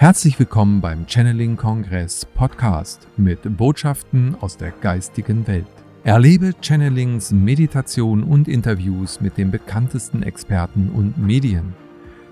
Herzlich 0.00 0.38
willkommen 0.38 0.80
beim 0.80 1.06
Channeling 1.06 1.58
Kongress 1.58 2.24
Podcast 2.24 3.06
mit 3.18 3.58
Botschaften 3.58 4.34
aus 4.40 4.56
der 4.56 4.70
geistigen 4.70 5.46
Welt. 5.46 5.66
Erlebe 6.04 6.54
Channelings, 6.62 7.32
Meditation 7.32 8.22
und 8.22 8.48
Interviews 8.48 9.20
mit 9.20 9.36
den 9.36 9.50
bekanntesten 9.50 10.22
Experten 10.22 10.88
und 10.88 11.18
Medien. 11.18 11.74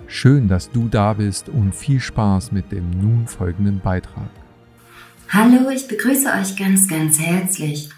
Schön, 0.07 0.49
dass 0.49 0.71
du 0.71 0.89
da 0.89 1.13
bist 1.13 1.51
und 1.51 1.75
viel 1.75 2.01
Spaß 2.01 2.53
mit 2.53 2.73
dem 2.73 2.89
nun 2.89 3.27
folgenden 3.27 3.81
Beitrag. 3.81 4.31
Hallo, 5.29 5.69
ich 5.69 5.87
begrüße 5.89 6.33
euch 6.41 6.57
ganz, 6.57 6.89
ganz 6.89 7.21
herzlich. 7.21 7.91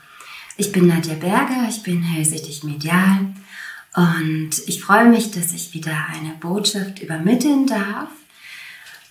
Ich 0.57 0.73
bin 0.73 0.89
Nadja 0.89 1.15
Berger, 1.15 1.69
ich 1.69 1.85
bin 1.85 2.03
hellsichtig 2.03 2.65
medial 2.65 3.21
und 3.95 4.51
ich 4.67 4.83
freue 4.83 5.09
mich, 5.09 5.31
dass 5.31 5.53
ich 5.53 5.73
wieder 5.75 5.97
eine 6.13 6.35
Botschaft 6.41 7.01
übermitteln 7.01 7.69
darf 7.69 8.09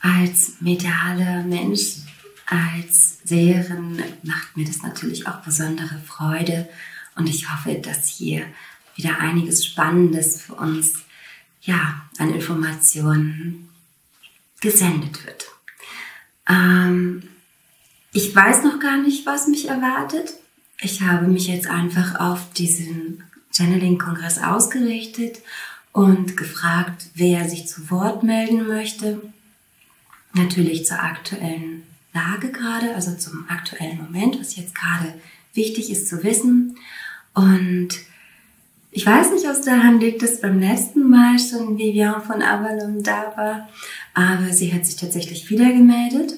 als 0.02 0.54
mediale 0.60 1.44
Mensch, 1.44 1.98
als 2.46 3.20
Seherin 3.24 4.02
macht 4.24 4.58
mir 4.58 4.66
das 4.66 4.82
natürlich 4.82 5.28
auch 5.28 5.42
besondere 5.42 6.00
Freude 6.06 6.68
und 7.16 7.28
ich 7.28 7.52
hoffe, 7.52 7.76
dass 7.76 8.08
hier 8.08 8.46
wieder 8.96 9.20
einiges 9.20 9.66
Spannendes 9.66 10.42
für 10.42 10.56
uns 10.56 10.94
ja, 11.62 12.10
an 12.18 12.34
Informationen 12.34 13.70
gesendet 14.62 15.26
wird. 15.26 15.46
Ähm, 16.48 17.24
ich 18.14 18.36
weiß 18.36 18.64
noch 18.64 18.80
gar 18.80 18.98
nicht, 18.98 19.26
was 19.26 19.48
mich 19.48 19.68
erwartet. 19.68 20.34
Ich 20.82 21.02
habe 21.02 21.28
mich 21.28 21.48
jetzt 21.48 21.68
einfach 21.68 22.20
auf 22.20 22.52
diesen 22.54 23.24
Channeling-Kongress 23.52 24.40
ausgerichtet 24.40 25.40
und 25.92 26.38
gefragt, 26.38 27.10
wer 27.14 27.48
sich 27.50 27.68
zu 27.68 27.92
Wort 27.92 28.24
melden 28.24 28.68
möchte 28.68 29.22
natürlich 30.34 30.86
zur 30.86 31.00
aktuellen 31.00 31.84
Lage 32.14 32.52
gerade, 32.52 32.96
also 32.96 33.16
zum 33.16 33.46
aktuellen 33.50 33.98
Moment, 33.98 34.40
was 34.40 34.56
jetzt 34.56 34.76
gerade 34.76 35.14
wichtig 35.54 35.92
ist 35.92 36.08
zu 36.08 36.24
wissen. 36.24 36.78
Und 37.34 37.90
ich 38.92 39.06
weiß 39.06 39.32
nicht, 39.32 39.48
aus 39.48 39.62
der 39.62 39.84
Hand 39.84 40.02
liegt, 40.02 40.24
dass 40.24 40.42
beim 40.42 40.60
letzten 40.60 41.10
Mal 41.10 41.38
schon 41.38 41.78
Vivian 41.78 42.22
von 42.24 42.42
Avalon 42.42 43.04
da 43.04 43.34
war, 43.36 43.70
aber 44.14 44.52
sie 44.52 44.74
hat 44.74 44.86
sich 44.86 44.96
tatsächlich 44.96 45.50
wieder 45.50 45.72
gemeldet. 45.72 46.34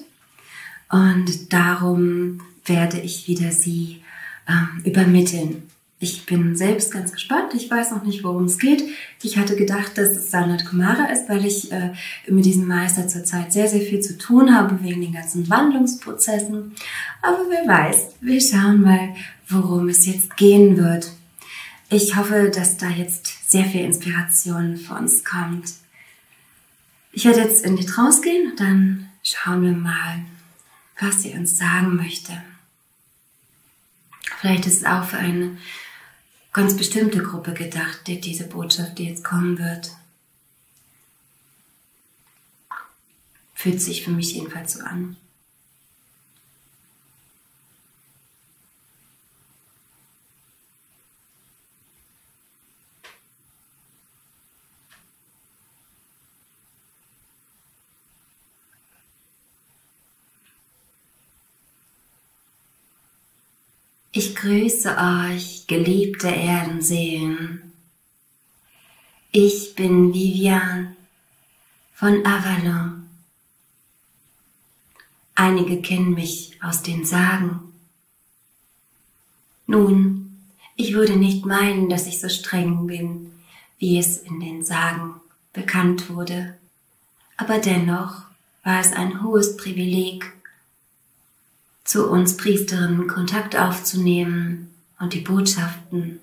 Und 0.90 1.52
darum 1.52 2.42
werde 2.66 3.00
ich 3.00 3.26
wieder 3.26 3.50
sie 3.50 4.02
ähm, 4.46 4.82
übermitteln. 4.84 5.70
Ich 6.02 6.26
bin 6.26 6.56
selbst 6.56 6.90
ganz 6.90 7.12
gespannt. 7.12 7.54
Ich 7.54 7.70
weiß 7.70 7.92
noch 7.92 8.02
nicht, 8.02 8.24
worum 8.24 8.46
es 8.46 8.58
geht. 8.58 8.82
Ich 9.22 9.38
hatte 9.38 9.54
gedacht, 9.54 9.96
dass 9.96 10.10
es 10.10 10.32
Sanat 10.32 10.66
Kumara 10.66 11.04
ist, 11.12 11.28
weil 11.28 11.46
ich 11.46 11.70
äh, 11.70 11.92
mit 12.26 12.44
diesem 12.44 12.66
Meister 12.66 13.06
zurzeit 13.06 13.52
sehr, 13.52 13.68
sehr 13.68 13.82
viel 13.82 14.00
zu 14.00 14.18
tun 14.18 14.52
habe 14.52 14.82
wegen 14.82 15.00
den 15.00 15.12
ganzen 15.12 15.48
Wandlungsprozessen. 15.48 16.74
Aber 17.22 17.44
wer 17.48 17.68
weiß, 17.72 18.16
wir 18.20 18.40
schauen 18.40 18.80
mal, 18.80 19.14
worum 19.46 19.88
es 19.90 20.04
jetzt 20.04 20.36
gehen 20.36 20.76
wird. 20.76 21.12
Ich 21.88 22.16
hoffe, 22.16 22.50
dass 22.52 22.76
da 22.78 22.88
jetzt 22.88 23.48
sehr 23.48 23.66
viel 23.66 23.82
Inspiration 23.82 24.78
für 24.78 24.94
uns 24.94 25.24
kommt. 25.24 25.72
Ich 27.12 27.26
werde 27.26 27.42
jetzt 27.42 27.64
in 27.64 27.76
die 27.76 27.86
Trance 27.86 28.22
gehen 28.22 28.50
und 28.50 28.58
dann 28.58 29.08
schauen 29.22 29.62
wir 29.62 29.70
mal, 29.70 30.24
was 30.98 31.22
sie 31.22 31.30
uns 31.34 31.56
sagen 31.56 31.94
möchte. 31.94 32.32
Vielleicht 34.40 34.66
ist 34.66 34.78
es 34.78 34.84
auch 34.84 35.04
für 35.04 35.18
eine 35.18 35.56
ganz 36.52 36.76
bestimmte 36.76 37.22
Gruppe 37.22 37.54
gedacht, 37.54 38.06
die 38.06 38.20
diese 38.20 38.46
Botschaft, 38.46 38.98
die 38.98 39.06
jetzt 39.06 39.24
kommen 39.24 39.58
wird. 39.58 39.90
Fühlt 43.54 43.80
sich 43.80 44.04
für 44.04 44.10
mich 44.10 44.34
jedenfalls 44.34 44.74
so 44.74 44.80
an. 44.80 45.16
Ich 64.14 64.36
grüße 64.36 64.94
euch, 64.98 65.66
geliebte 65.66 66.28
Erdenseelen. 66.28 67.72
Ich 69.30 69.74
bin 69.74 70.12
Vivian 70.12 70.94
von 71.94 72.26
Avalon. 72.26 73.08
Einige 75.34 75.80
kennen 75.80 76.12
mich 76.12 76.62
aus 76.62 76.82
den 76.82 77.06
Sagen. 77.06 77.72
Nun, 79.66 80.42
ich 80.76 80.92
würde 80.92 81.16
nicht 81.16 81.46
meinen, 81.46 81.88
dass 81.88 82.06
ich 82.06 82.20
so 82.20 82.28
streng 82.28 82.86
bin, 82.86 83.32
wie 83.78 83.98
es 83.98 84.18
in 84.18 84.40
den 84.40 84.62
Sagen 84.62 85.22
bekannt 85.54 86.10
wurde, 86.10 86.58
aber 87.38 87.60
dennoch 87.60 88.24
war 88.62 88.78
es 88.78 88.92
ein 88.92 89.22
hohes 89.22 89.56
Privileg, 89.56 90.30
zu 91.84 92.08
uns 92.08 92.36
Priesterinnen 92.36 93.06
Kontakt 93.06 93.56
aufzunehmen 93.56 94.72
und 94.98 95.14
die 95.14 95.20
Botschaften 95.20 96.20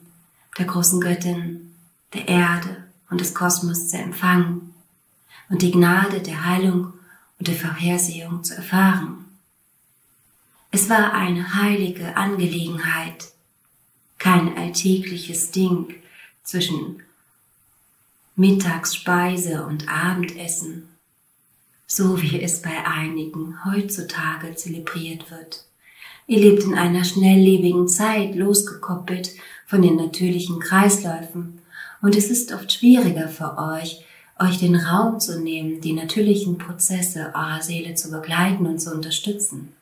der 0.58 0.66
großen 0.66 1.02
Göttin, 1.02 1.74
der 2.14 2.28
Erde 2.28 2.78
und 3.10 3.22
des 3.22 3.34
Kosmos 3.34 3.90
zu 3.90 3.98
empfangen 3.98 4.74
und 5.50 5.62
die 5.62 5.72
Gnade 5.72 6.22
der 6.22 6.46
Heilung 6.46 6.94
und 7.38 7.48
der 7.48 7.56
Vorhersehung 7.56 8.44
zu 8.44 8.56
erfahren. 8.56 9.26
Es 10.72 10.90
war 10.90 11.14
eine 11.14 11.56
heilige 11.56 12.16
Angelegenheit, 12.16 13.32
kein 14.20 14.56
alltägliches 14.58 15.52
Ding 15.52 15.96
zwischen 16.44 17.02
Mittagsspeise 18.36 19.66
und 19.66 19.90
Abendessen 19.90 20.88
so 21.92 22.22
wie 22.22 22.40
es 22.40 22.62
bei 22.62 22.86
einigen 22.86 23.66
heutzutage 23.66 24.54
zelebriert 24.54 25.32
wird. 25.32 25.66
Ihr 26.28 26.40
lebt 26.40 26.64
in 26.64 26.76
einer 26.76 27.04
schnelllebigen 27.04 27.88
Zeit, 27.88 28.36
losgekoppelt 28.36 29.32
von 29.66 29.82
den 29.82 29.96
natürlichen 29.96 30.60
Kreisläufen, 30.60 31.60
und 32.02 32.16
es 32.16 32.30
ist 32.30 32.54
oft 32.54 32.72
schwieriger 32.72 33.28
für 33.28 33.58
euch, 33.58 34.06
euch 34.40 34.60
den 34.60 34.76
Raum 34.76 35.20
zu 35.20 35.42
nehmen, 35.42 35.82
die 35.82 35.92
natürlichen 35.92 36.58
Prozesse 36.60 37.34
eurer 37.34 37.62
Seele 37.62 37.96
zu 37.96 38.12
begleiten 38.12 38.68
und 38.68 38.80
zu 38.80 38.94
unterstützen. 38.94 39.74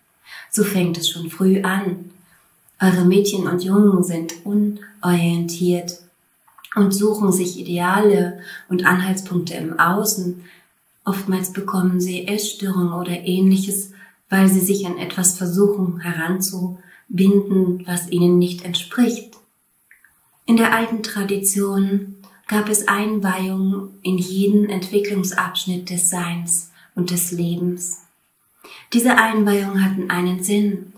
So 0.49 0.63
fängt 0.63 0.97
es 0.97 1.09
schon 1.09 1.29
früh 1.29 1.61
an. 1.61 2.09
Eure 2.81 3.05
Mädchen 3.05 3.47
und 3.47 3.63
Jungen 3.63 4.03
sind 4.03 4.33
unorientiert 4.45 5.99
und 6.75 6.91
suchen 6.91 7.31
sich 7.31 7.59
Ideale 7.59 8.39
und 8.69 8.85
Anhaltspunkte 8.85 9.53
im 9.55 9.77
Außen, 9.77 10.43
Oftmals 11.07 11.53
bekommen 11.53 12.01
sie 12.01 12.27
Essstörungen 12.27 12.91
oder 12.91 13.25
ähnliches, 13.25 13.91
weil 14.29 14.49
sie 14.49 14.59
sich 14.59 14.85
an 14.85 14.97
etwas 14.97 15.37
versuchen 15.37 16.01
heranzubinden, 16.01 17.87
was 17.87 18.11
ihnen 18.11 18.37
nicht 18.37 18.65
entspricht. 18.65 19.37
In 20.45 20.57
der 20.57 20.73
alten 20.73 21.03
Tradition 21.03 22.17
gab 22.49 22.67
es 22.67 22.89
Einweihungen 22.89 23.97
in 24.01 24.17
jeden 24.17 24.69
Entwicklungsabschnitt 24.69 25.89
des 25.89 26.09
Seins 26.09 26.71
und 26.93 27.09
des 27.09 27.31
Lebens. 27.31 28.01
Diese 28.91 29.15
Einweihungen 29.15 29.85
hatten 29.85 30.09
einen 30.09 30.43
Sinn, 30.43 30.91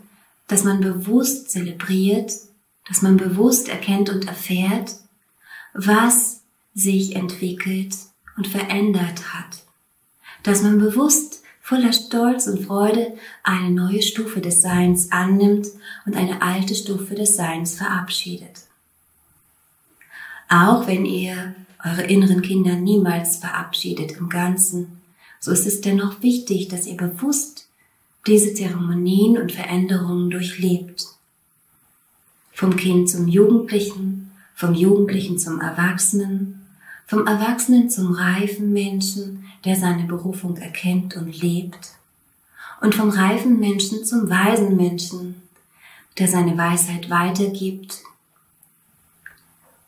dass 0.47 0.63
man 0.63 0.81
bewusst 0.81 1.51
zelebriert, 1.51 2.33
dass 2.87 3.03
man 3.03 3.15
bewusst 3.15 3.69
erkennt 3.69 4.09
und 4.09 4.27
erfährt, 4.27 4.95
was 5.75 6.41
sich 6.73 7.15
entwickelt 7.15 7.95
und 8.35 8.47
verändert 8.47 9.35
hat 9.35 9.58
dass 10.43 10.63
man 10.63 10.79
bewusst 10.79 11.43
voller 11.61 11.93
Stolz 11.93 12.47
und 12.47 12.65
Freude 12.65 13.13
eine 13.43 13.69
neue 13.71 14.01
Stufe 14.01 14.41
des 14.41 14.61
Seins 14.61 15.11
annimmt 15.11 15.67
und 16.05 16.15
eine 16.15 16.41
alte 16.41 16.73
Stufe 16.73 17.15
des 17.15 17.35
Seins 17.35 17.75
verabschiedet. 17.75 18.63
Auch 20.49 20.87
wenn 20.87 21.05
ihr 21.05 21.53
eure 21.83 22.03
inneren 22.03 22.41
Kinder 22.41 22.75
niemals 22.75 23.37
verabschiedet 23.37 24.13
im 24.13 24.29
Ganzen, 24.29 24.99
so 25.39 25.51
ist 25.51 25.67
es 25.67 25.81
dennoch 25.81 26.21
wichtig, 26.23 26.67
dass 26.67 26.87
ihr 26.87 26.97
bewusst 26.97 27.67
diese 28.27 28.53
Zeremonien 28.53 29.37
und 29.37 29.51
Veränderungen 29.51 30.29
durchlebt. 30.29 31.05
Vom 32.51 32.75
Kind 32.75 33.09
zum 33.09 33.27
Jugendlichen, 33.27 34.31
vom 34.55 34.73
Jugendlichen 34.73 35.37
zum 35.37 35.61
Erwachsenen, 35.61 36.58
vom 37.09 37.25
Erwachsenen 37.25 37.89
zum 37.89 38.13
reifen 38.13 38.71
Menschen, 38.71 39.43
der 39.65 39.75
seine 39.75 40.03
Berufung 40.03 40.57
erkennt 40.57 41.15
und 41.17 41.41
lebt, 41.41 41.89
und 42.81 42.93
vom 42.93 43.09
reifen 43.09 43.59
Menschen 43.59 44.05
zum 44.05 44.29
weisen 44.29 44.77
Menschen, 44.77 45.41
der 46.19 46.27
seine 46.27 46.55
Weisheit 46.55 47.09
weitergibt, 47.09 48.03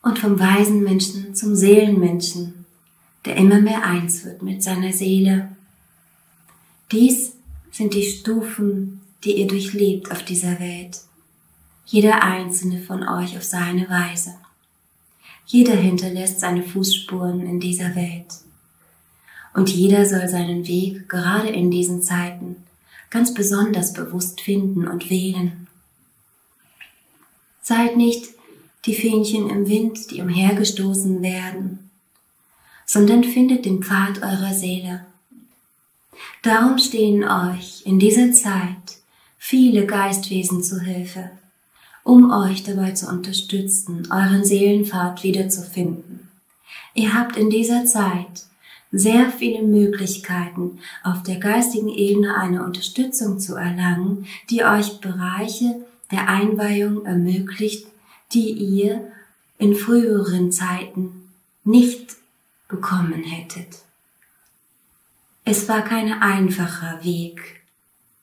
und 0.02 0.18
vom 0.18 0.40
weisen 0.40 0.84
Menschen 0.84 1.36
zum 1.36 1.56
Seelenmenschen, 1.56 2.66
der 3.26 3.36
immer 3.36 3.62
mehr 3.62 3.84
eins 3.84 4.26
wird 4.26 4.42
mit 4.42 4.64
seiner 4.64 4.92
Seele, 4.92 5.56
Dies 6.92 7.34
sind 7.72 7.94
die 7.94 8.04
Stufen, 8.04 9.00
die 9.24 9.38
ihr 9.38 9.48
durchlebt 9.48 10.12
auf 10.12 10.26
dieser 10.26 10.60
Welt. 10.60 11.02
Jeder 11.86 12.24
einzelne 12.24 12.82
von 12.82 13.08
euch 13.08 13.38
auf 13.38 13.44
seine 13.44 13.88
Weise. 13.90 14.41
Jeder 15.52 15.76
hinterlässt 15.76 16.40
seine 16.40 16.64
Fußspuren 16.64 17.46
in 17.46 17.60
dieser 17.60 17.94
Welt. 17.94 18.36
Und 19.54 19.70
jeder 19.70 20.06
soll 20.06 20.30
seinen 20.30 20.66
Weg 20.66 21.10
gerade 21.10 21.50
in 21.50 21.70
diesen 21.70 22.02
Zeiten 22.02 22.56
ganz 23.10 23.34
besonders 23.34 23.92
bewusst 23.92 24.40
finden 24.40 24.88
und 24.88 25.10
wählen. 25.10 25.68
Seid 27.62 27.98
nicht 27.98 28.30
die 28.86 28.96
Fähnchen 28.96 29.50
im 29.50 29.68
Wind, 29.68 30.12
die 30.12 30.22
umhergestoßen 30.22 31.22
werden, 31.22 31.92
sondern 32.86 33.26
findet 33.26 33.66
den 33.66 33.84
Pfad 33.84 34.24
eurer 34.24 34.54
Seele. 34.54 35.06
Darum 36.44 36.78
stehen 36.78 37.26
euch 37.26 37.82
in 37.86 38.00
dieser 38.00 38.32
Zeit 38.32 39.02
viele 39.38 39.86
Geistwesen 39.86 40.64
zu 40.64 40.80
Hilfe, 40.80 41.30
um 42.04 42.32
euch 42.32 42.64
dabei 42.64 42.92
zu 42.92 43.08
unterstützen, 43.08 44.08
euren 44.12 44.44
Seelenpfad 44.44 45.24
wiederzufinden. 45.24 46.30
Ihr 46.94 47.14
habt 47.14 47.38
in 47.38 47.50
dieser 47.50 47.86
Zeit 47.86 48.46
sehr 48.92 49.30
viele 49.30 49.64
Möglichkeiten, 49.64 50.80
auf 51.04 51.24
der 51.24 51.38
geistigen 51.38 51.88
Ebene 51.88 52.36
eine 52.36 52.64
Unterstützung 52.64 53.40
zu 53.40 53.56
erlangen, 53.56 54.26
die 54.50 54.64
euch 54.64 55.00
Bereiche 55.00 55.86
der 56.12 56.28
Einweihung 56.28 57.06
ermöglicht, 57.06 57.88
die 58.34 58.52
ihr 58.52 59.12
in 59.58 59.76
früheren 59.76 60.52
Zeiten 60.52 61.30
nicht 61.64 62.16
bekommen 62.68 63.24
hättet. 63.24 63.80
Es 65.46 65.68
war 65.70 65.84
kein 65.84 66.12
einfacher 66.22 67.04
Weg, 67.04 67.61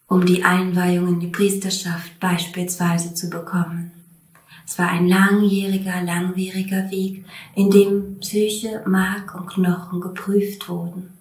um 0.09 0.25
die 0.25 0.43
Einweihung 0.43 1.09
in 1.09 1.21
die 1.21 1.29
Priesterschaft 1.29 2.19
beispielsweise 2.19 3.15
zu 3.15 3.29
bekommen. 3.29 3.93
Es 4.67 4.79
war 4.79 4.89
ein 4.89 5.07
langjähriger, 5.07 6.03
langwieriger 6.03 6.91
Weg, 6.91 7.25
in 7.55 7.71
dem 7.71 8.19
Psyche, 8.21 8.83
Mark 8.87 9.35
und 9.35 9.49
Knochen 9.49 10.01
geprüft 10.01 10.69
wurden, 10.69 11.13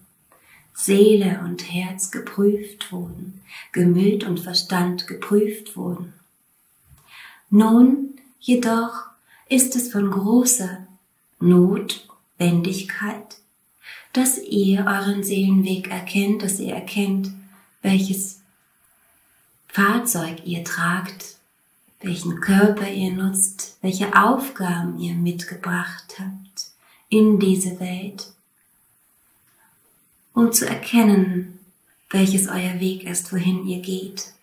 Seele 0.73 1.41
und 1.45 1.71
Herz 1.71 2.11
geprüft 2.11 2.91
wurden, 2.91 3.41
Gemüt 3.71 4.23
und 4.23 4.39
Verstand 4.39 5.07
geprüft 5.07 5.77
wurden. 5.77 6.13
Nun 7.49 8.15
jedoch 8.39 9.05
ist 9.49 9.75
es 9.75 9.91
von 9.91 10.11
großer 10.11 10.85
Notwendigkeit, 11.39 13.37
dass 14.13 14.37
ihr 14.39 14.79
euren 14.79 15.23
Seelenweg 15.23 15.89
erkennt, 15.89 16.43
dass 16.43 16.59
ihr 16.59 16.73
erkennt, 16.73 17.31
welches 17.81 18.41
Fahrzeug 19.77 20.37
ihr 20.43 20.63
tragt, 20.63 21.35
welchen 22.01 22.41
Körper 22.41 22.89
ihr 22.89 23.11
nutzt, 23.11 23.77
welche 23.83 24.07
Aufgaben 24.19 24.97
ihr 24.99 25.13
mitgebracht 25.13 26.15
habt 26.17 26.71
in 27.09 27.39
diese 27.39 27.79
Welt, 27.79 28.33
um 30.33 30.51
zu 30.51 30.67
erkennen, 30.67 31.59
welches 32.09 32.47
euer 32.47 32.79
Weg 32.79 33.03
ist, 33.03 33.31
wohin 33.31 33.67
ihr 33.67 33.83
geht, 33.83 34.33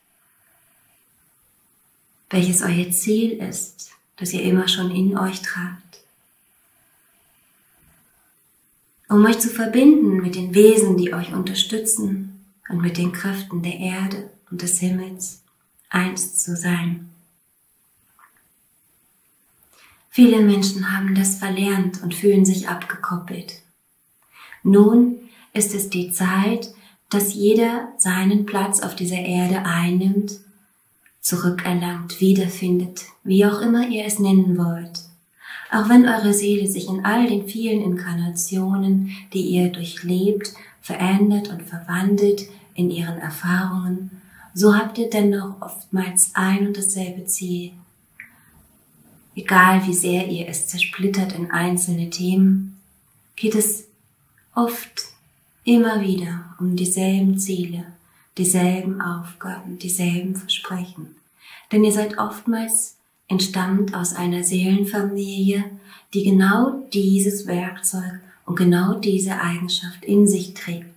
welches 2.30 2.62
euer 2.62 2.92
Ziel 2.92 3.32
ist, 3.32 3.90
das 4.14 4.32
ihr 4.32 4.44
immer 4.44 4.68
schon 4.68 4.92
in 4.92 5.18
euch 5.18 5.42
tragt. 5.42 5.98
Um 9.08 9.26
euch 9.26 9.40
zu 9.40 9.50
verbinden 9.50 10.18
mit 10.18 10.36
den 10.36 10.54
Wesen, 10.54 10.96
die 10.96 11.12
euch 11.12 11.32
unterstützen 11.32 12.44
und 12.68 12.80
mit 12.80 12.98
den 12.98 13.10
Kräften 13.10 13.64
der 13.64 13.80
Erde 13.80 14.30
und 14.54 14.62
des 14.62 14.78
Himmels, 14.78 15.42
eins 15.90 16.38
zu 16.38 16.54
sein. 16.54 17.10
Viele 20.10 20.42
Menschen 20.42 20.96
haben 20.96 21.16
das 21.16 21.38
verlernt 21.38 22.04
und 22.04 22.14
fühlen 22.14 22.44
sich 22.44 22.68
abgekoppelt. 22.68 23.62
Nun 24.62 25.16
ist 25.52 25.74
es 25.74 25.90
die 25.90 26.12
Zeit, 26.12 26.72
dass 27.10 27.34
jeder 27.34 27.88
seinen 27.98 28.46
Platz 28.46 28.78
auf 28.78 28.94
dieser 28.94 29.18
Erde 29.18 29.64
einnimmt, 29.64 30.38
zurückerlangt, 31.20 32.20
wiederfindet, 32.20 33.06
wie 33.24 33.44
auch 33.44 33.60
immer 33.60 33.88
ihr 33.88 34.04
es 34.04 34.20
nennen 34.20 34.56
wollt. 34.56 35.00
Auch 35.72 35.88
wenn 35.88 36.08
eure 36.08 36.32
Seele 36.32 36.68
sich 36.68 36.86
in 36.86 37.04
all 37.04 37.26
den 37.26 37.48
vielen 37.48 37.82
Inkarnationen, 37.82 39.10
die 39.32 39.48
ihr 39.48 39.72
durchlebt, 39.72 40.54
verändert 40.80 41.48
und 41.48 41.64
verwandelt 41.64 42.46
in 42.74 42.92
ihren 42.92 43.18
Erfahrungen, 43.18 44.22
so 44.54 44.76
habt 44.76 44.98
ihr 44.98 45.10
dennoch 45.10 45.60
oftmals 45.60 46.30
ein 46.34 46.68
und 46.68 46.76
dasselbe 46.76 47.26
Ziel, 47.26 47.72
egal 49.34 49.86
wie 49.86 49.94
sehr 49.94 50.28
ihr 50.28 50.48
es 50.48 50.68
zersplittert 50.68 51.32
in 51.32 51.50
einzelne 51.50 52.08
Themen, 52.08 52.80
geht 53.34 53.56
es 53.56 53.84
oft 54.54 55.06
immer 55.64 56.00
wieder 56.00 56.54
um 56.60 56.76
dieselben 56.76 57.38
Ziele, 57.38 57.84
dieselben 58.38 59.00
Aufgaben, 59.00 59.78
dieselben 59.78 60.36
Versprechen. 60.36 61.16
Denn 61.72 61.82
ihr 61.82 61.92
seid 61.92 62.18
oftmals 62.18 62.96
entstammt 63.26 63.94
aus 63.94 64.14
einer 64.14 64.44
Seelenfamilie, 64.44 65.64
die 66.12 66.22
genau 66.22 66.86
dieses 66.92 67.46
Werkzeug 67.46 68.20
und 68.46 68.56
genau 68.56 68.94
diese 68.94 69.40
Eigenschaft 69.40 70.04
in 70.04 70.28
sich 70.28 70.54
trägt. 70.54 70.93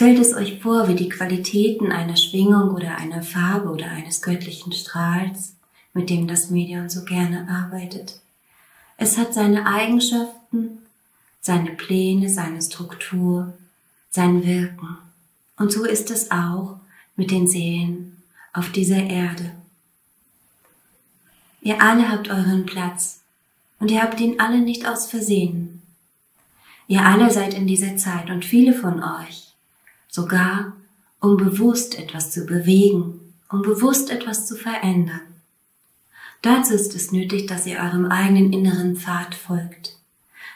Stellt 0.00 0.18
es 0.18 0.32
euch 0.32 0.62
vor, 0.62 0.88
wie 0.88 0.94
die 0.94 1.10
Qualitäten 1.10 1.92
einer 1.92 2.16
Schwingung 2.16 2.70
oder 2.70 2.96
einer 2.96 3.22
Farbe 3.22 3.68
oder 3.68 3.90
eines 3.90 4.22
göttlichen 4.22 4.72
Strahls 4.72 5.56
mit 5.92 6.08
dem 6.08 6.26
das 6.26 6.48
Medium 6.48 6.88
so 6.88 7.04
gerne 7.04 7.46
arbeitet. 7.50 8.18
Es 8.96 9.18
hat 9.18 9.34
seine 9.34 9.66
Eigenschaften, 9.66 10.78
seine 11.42 11.72
Pläne, 11.72 12.30
seine 12.30 12.62
Struktur, 12.62 13.52
sein 14.08 14.42
Wirken. 14.42 14.96
Und 15.58 15.70
so 15.70 15.84
ist 15.84 16.10
es 16.10 16.30
auch 16.30 16.80
mit 17.14 17.30
den 17.30 17.46
Seelen 17.46 18.22
auf 18.54 18.72
dieser 18.72 19.02
Erde. 19.02 19.52
Ihr 21.60 21.82
alle 21.82 22.08
habt 22.08 22.30
euren 22.30 22.64
Platz 22.64 23.20
und 23.78 23.90
ihr 23.90 24.00
habt 24.00 24.18
ihn 24.18 24.40
alle 24.40 24.62
nicht 24.62 24.88
aus 24.88 25.10
Versehen. 25.10 25.82
Ihr 26.88 27.02
alle 27.02 27.30
seid 27.30 27.52
in 27.52 27.66
dieser 27.66 27.98
Zeit 27.98 28.30
und 28.30 28.46
viele 28.46 28.72
von 28.72 29.04
euch, 29.04 29.49
sogar 30.10 30.72
um 31.20 31.36
bewusst 31.36 31.98
etwas 31.98 32.30
zu 32.30 32.46
bewegen, 32.46 33.20
um 33.50 33.62
bewusst 33.62 34.10
etwas 34.10 34.46
zu 34.46 34.56
verändern. 34.56 35.20
Dazu 36.42 36.72
ist 36.72 36.94
es 36.94 37.12
nötig, 37.12 37.46
dass 37.46 37.66
ihr 37.66 37.78
eurem 37.78 38.06
eigenen 38.06 38.52
inneren 38.52 38.96
Pfad 38.96 39.34
folgt, 39.34 39.98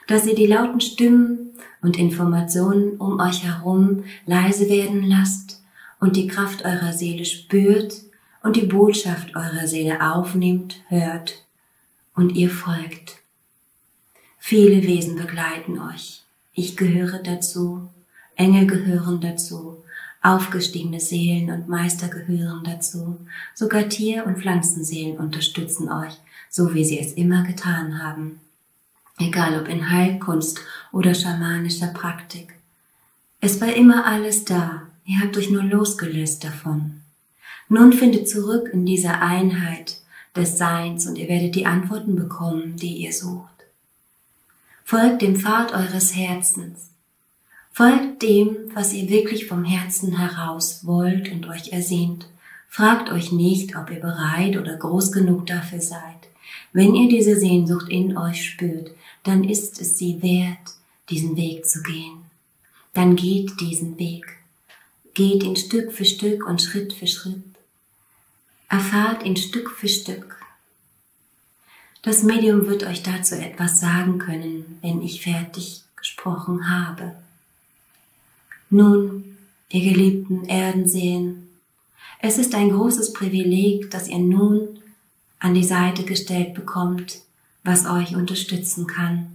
dass 0.06 0.26
ihr 0.26 0.34
die 0.34 0.46
lauten 0.46 0.80
Stimmen 0.80 1.50
und 1.82 1.98
Informationen 1.98 2.96
um 2.96 3.20
euch 3.20 3.44
herum 3.44 4.04
leise 4.24 4.70
werden 4.70 5.02
lasst 5.02 5.62
und 6.00 6.16
die 6.16 6.26
Kraft 6.26 6.64
eurer 6.64 6.94
Seele 6.94 7.26
spürt 7.26 7.94
und 8.42 8.56
die 8.56 8.66
Botschaft 8.66 9.36
eurer 9.36 9.66
Seele 9.66 10.12
aufnehmt, 10.12 10.76
hört 10.88 11.44
und 12.14 12.30
ihr 12.30 12.50
folgt. 12.50 13.16
Viele 14.38 14.82
Wesen 14.86 15.16
begleiten 15.16 15.78
euch. 15.78 16.22
Ich 16.54 16.76
gehöre 16.76 17.22
dazu, 17.22 17.88
Engel 18.36 18.66
gehören 18.66 19.20
dazu, 19.20 19.84
Aufgestiegene 20.24 21.00
Seelen 21.00 21.50
und 21.50 21.68
Meister 21.68 22.08
gehören 22.08 22.64
dazu. 22.64 23.20
Sogar 23.52 23.90
Tier- 23.90 24.24
und 24.24 24.38
Pflanzenseelen 24.38 25.18
unterstützen 25.18 25.92
euch, 25.92 26.14
so 26.48 26.72
wie 26.72 26.82
sie 26.82 26.98
es 26.98 27.12
immer 27.12 27.42
getan 27.42 28.02
haben. 28.02 28.40
Egal 29.18 29.60
ob 29.60 29.68
in 29.68 29.90
Heilkunst 29.90 30.60
oder 30.92 31.12
schamanischer 31.12 31.88
Praktik. 31.88 32.54
Es 33.42 33.60
war 33.60 33.74
immer 33.74 34.06
alles 34.06 34.46
da. 34.46 34.84
Ihr 35.04 35.20
habt 35.20 35.36
euch 35.36 35.50
nur 35.50 35.62
losgelöst 35.62 36.42
davon. 36.42 37.02
Nun 37.68 37.92
findet 37.92 38.26
zurück 38.26 38.70
in 38.72 38.86
dieser 38.86 39.20
Einheit 39.20 40.00
des 40.34 40.56
Seins 40.56 41.06
und 41.06 41.16
ihr 41.16 41.28
werdet 41.28 41.54
die 41.54 41.66
Antworten 41.66 42.16
bekommen, 42.16 42.76
die 42.76 42.96
ihr 42.96 43.12
sucht. 43.12 43.66
Folgt 44.84 45.20
dem 45.20 45.36
Pfad 45.36 45.74
eures 45.74 46.16
Herzens. 46.16 46.93
Folgt 47.76 48.22
dem, 48.22 48.56
was 48.72 48.92
ihr 48.92 49.08
wirklich 49.08 49.46
vom 49.46 49.64
Herzen 49.64 50.16
heraus 50.16 50.86
wollt 50.86 51.32
und 51.32 51.48
euch 51.48 51.72
ersehnt. 51.72 52.28
Fragt 52.68 53.10
euch 53.10 53.32
nicht, 53.32 53.74
ob 53.74 53.90
ihr 53.90 53.98
bereit 53.98 54.56
oder 54.56 54.76
groß 54.76 55.10
genug 55.10 55.46
dafür 55.46 55.80
seid. 55.80 56.28
Wenn 56.72 56.94
ihr 56.94 57.08
diese 57.08 57.34
Sehnsucht 57.34 57.88
in 57.88 58.16
euch 58.16 58.48
spürt, 58.48 58.92
dann 59.24 59.42
ist 59.42 59.80
es 59.80 59.98
sie 59.98 60.22
wert, 60.22 60.76
diesen 61.10 61.36
Weg 61.36 61.66
zu 61.66 61.82
gehen. 61.82 62.18
Dann 62.92 63.16
geht 63.16 63.60
diesen 63.60 63.98
Weg. 63.98 64.24
Geht 65.12 65.42
ihn 65.42 65.56
Stück 65.56 65.90
für 65.90 66.04
Stück 66.04 66.46
und 66.46 66.62
Schritt 66.62 66.92
für 66.92 67.08
Schritt. 67.08 67.42
Erfahrt 68.68 69.24
ihn 69.24 69.36
Stück 69.36 69.72
für 69.72 69.88
Stück. 69.88 70.36
Das 72.02 72.22
Medium 72.22 72.68
wird 72.68 72.84
euch 72.84 73.02
dazu 73.02 73.34
etwas 73.34 73.80
sagen 73.80 74.20
können, 74.20 74.78
wenn 74.80 75.02
ich 75.02 75.22
fertig 75.22 75.82
gesprochen 75.96 76.70
habe. 76.70 77.16
Nun, 78.74 79.36
ihr 79.68 79.92
geliebten 79.92 80.46
Erdenseelen, 80.46 81.48
es 82.20 82.38
ist 82.38 82.56
ein 82.56 82.70
großes 82.70 83.12
Privileg, 83.12 83.88
dass 83.92 84.08
ihr 84.08 84.18
nun 84.18 84.80
an 85.38 85.54
die 85.54 85.62
Seite 85.62 86.02
gestellt 86.02 86.54
bekommt, 86.54 87.20
was 87.62 87.86
euch 87.86 88.16
unterstützen 88.16 88.88
kann. 88.88 89.28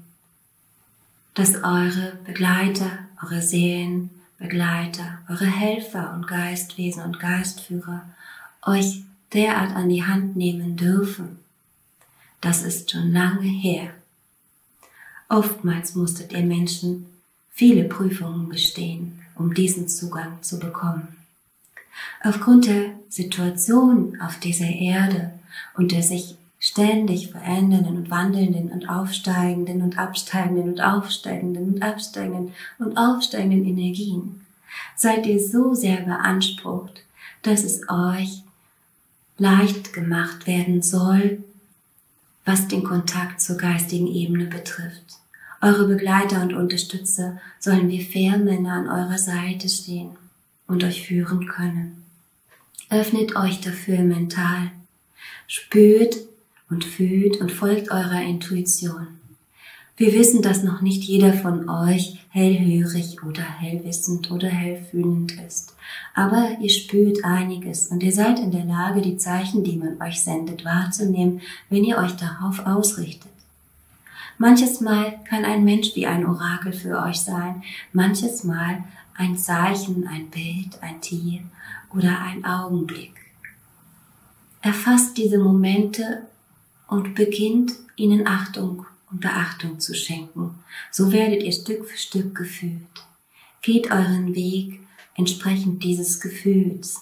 Dass 1.36 1.56
eure 1.56 2.18
Begleiter, 2.26 2.92
eure 3.24 3.42
Seelenbegleiter, 3.42 5.20
eure 5.30 5.46
Helfer 5.46 6.14
und 6.16 6.28
Geistwesen 6.28 7.04
und 7.04 7.22
Geistführer 7.22 8.10
euch 8.66 9.04
derart 9.34 9.74
an 9.74 9.88
die 9.88 10.04
Hand 10.04 10.36
nehmen 10.36 10.76
dürfen. 10.76 11.40
Das 12.42 12.64
ist 12.64 12.92
schon 12.92 13.14
lange 13.14 13.48
her. 13.48 13.92
Oftmals 15.30 15.96
musstet 15.96 16.34
ihr 16.34 16.44
Menschen 16.44 17.06
viele 17.60 17.86
Prüfungen 17.86 18.50
bestehen, 18.50 19.19
um 19.40 19.54
diesen 19.54 19.88
Zugang 19.88 20.44
zu 20.44 20.60
bekommen. 20.60 21.08
Aufgrund 22.24 22.68
der 22.68 22.92
Situation 23.10 24.20
auf 24.22 24.40
dieser 24.40 24.68
Erde 24.68 25.32
und 25.76 25.92
der 25.92 26.04
sich 26.04 26.36
ständig 26.60 27.32
verändernden 27.32 27.98
und 27.98 28.12
wandelnden 28.12 28.70
und 28.70 28.90
aufsteigenden 28.90 29.82
und 29.82 29.98
absteigenden 29.98 30.70
und 30.70 30.82
aufsteigenden 30.82 31.74
und 31.74 31.82
absteigenden 31.82 32.54
und 32.78 32.98
aufsteigenden 32.98 33.66
Energien 33.66 34.46
seid 34.96 35.26
ihr 35.26 35.40
so 35.42 35.74
sehr 35.74 36.02
beansprucht, 36.02 37.02
dass 37.42 37.64
es 37.64 37.90
euch 37.90 38.44
leicht 39.38 39.94
gemacht 39.94 40.46
werden 40.48 40.82
soll, 40.82 41.44
was 42.44 42.68
den 42.68 42.84
Kontakt 42.84 43.42
zur 43.42 43.58
geistigen 43.58 44.08
Ebene 44.08 44.46
betrifft. 44.46 45.19
Eure 45.62 45.88
Begleiter 45.88 46.42
und 46.42 46.54
Unterstützer 46.54 47.38
sollen 47.60 47.90
wie 47.90 48.04
Fährmänner 48.04 48.74
an 48.74 48.88
eurer 48.88 49.18
Seite 49.18 49.68
stehen 49.68 50.12
und 50.68 50.84
euch 50.86 51.06
führen 51.06 51.48
können. 51.48 52.04
Öffnet 52.90 53.36
euch 53.36 53.60
dafür 53.60 54.00
mental. 54.00 54.72
Spürt 55.48 56.16
und 56.70 56.86
fühlt 56.86 57.42
und 57.42 57.52
folgt 57.52 57.92
eurer 57.92 58.22
Intuition. 58.22 59.08
Wir 59.98 60.14
wissen, 60.14 60.42
dass 60.42 60.64
noch 60.64 60.80
nicht 60.80 61.04
jeder 61.04 61.34
von 61.34 61.68
euch 61.68 62.20
hellhörig 62.30 63.22
oder 63.24 63.44
hellwissend 63.44 64.32
oder 64.32 64.48
hellfühlend 64.48 65.34
ist. 65.46 65.74
Aber 66.14 66.58
ihr 66.62 66.70
spürt 66.70 67.26
einiges 67.26 67.88
und 67.88 68.02
ihr 68.02 68.14
seid 68.14 68.40
in 68.40 68.52
der 68.52 68.64
Lage, 68.64 69.02
die 69.02 69.18
Zeichen, 69.18 69.66
die 69.66 69.76
man 69.76 70.02
euch 70.02 70.22
sendet, 70.22 70.64
wahrzunehmen, 70.64 71.42
wenn 71.70 71.84
ihr 71.84 71.98
euch 71.98 72.14
darauf 72.14 72.66
ausrichtet. 72.66 73.30
Manches 74.42 74.80
Mal 74.80 75.20
kann 75.28 75.44
ein 75.44 75.66
Mensch 75.66 75.98
wie 75.98 76.06
ein 76.06 76.26
Orakel 76.26 76.72
für 76.72 76.98
euch 77.04 77.20
sein, 77.20 77.62
manches 77.92 78.46
Mal 78.46 78.86
ein 79.14 79.38
Zeichen, 79.38 80.08
ein 80.08 80.30
Bild, 80.30 80.82
ein 80.82 81.02
Tier 81.02 81.42
oder 81.94 82.22
ein 82.22 82.46
Augenblick. 82.46 83.12
Erfasst 84.62 85.18
diese 85.18 85.40
Momente 85.40 86.26
und 86.88 87.16
beginnt 87.16 87.74
ihnen 87.98 88.26
Achtung 88.26 88.86
und 89.12 89.20
Beachtung 89.20 89.82
zu 89.82 89.94
schenken. 89.94 90.52
So 90.90 91.12
werdet 91.12 91.44
ihr 91.44 91.52
Stück 91.52 91.86
für 91.86 91.98
Stück 91.98 92.34
gefühlt. 92.34 92.88
Geht 93.62 93.92
euren 93.92 94.36
Weg 94.36 94.80
entsprechend 95.16 95.84
dieses 95.84 96.22
Gefühls. 96.22 97.02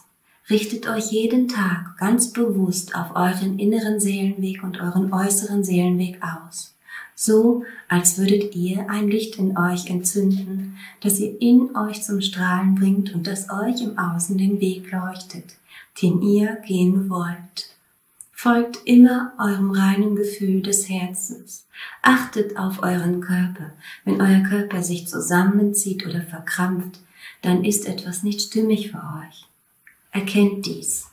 Richtet 0.50 0.88
euch 0.88 1.12
jeden 1.12 1.48
Tag 1.48 1.98
ganz 2.00 2.34
bewusst 2.34 2.96
auf 2.96 3.15
euren 3.15 3.60
inneren 3.60 4.00
Seelenweg 4.00 4.63
und 4.63 4.82
euren 4.82 5.13
äußeren 5.13 5.63
Seelenweg 5.63 6.20
aus 6.24 6.74
so 7.20 7.64
als 7.88 8.20
würdet 8.20 8.56
ihr 8.56 8.92
ein 8.92 9.10
Licht 9.10 9.38
in 9.38 9.58
euch 9.58 9.90
entzünden, 9.90 10.78
das 11.02 11.20
ihr 11.20 11.42
in 11.42 11.76
euch 11.76 12.04
zum 12.04 12.22
Strahlen 12.22 12.76
bringt 12.76 13.16
und 13.16 13.26
das 13.26 13.50
euch 13.50 13.82
im 13.82 13.98
Außen 13.98 14.38
den 14.38 14.62
Weg 14.62 14.92
leuchtet, 14.92 15.56
den 16.00 16.22
ihr 16.22 16.58
gehen 16.68 17.10
wollt. 17.10 17.76
Folgt 18.32 18.86
immer 18.86 19.34
eurem 19.40 19.72
reinen 19.72 20.16
Gefühl 20.16 20.62
des 20.62 20.88
Herzens. 20.88 21.66
Achtet 22.04 22.56
auf 22.56 22.84
euren 22.84 23.20
Körper. 23.20 23.72
Wenn 24.06 24.22
euer 24.22 24.42
Körper 24.42 24.84
sich 24.84 25.08
zusammenzieht 25.08 26.06
oder 26.06 26.22
verkrampft, 26.22 27.00
dann 27.42 27.66
ist 27.66 27.88
etwas 27.88 28.22
nicht 28.22 28.42
stimmig 28.42 28.92
für 28.92 28.98
euch. 28.98 29.48
Erkennt 30.12 30.68
dies. 30.68 31.08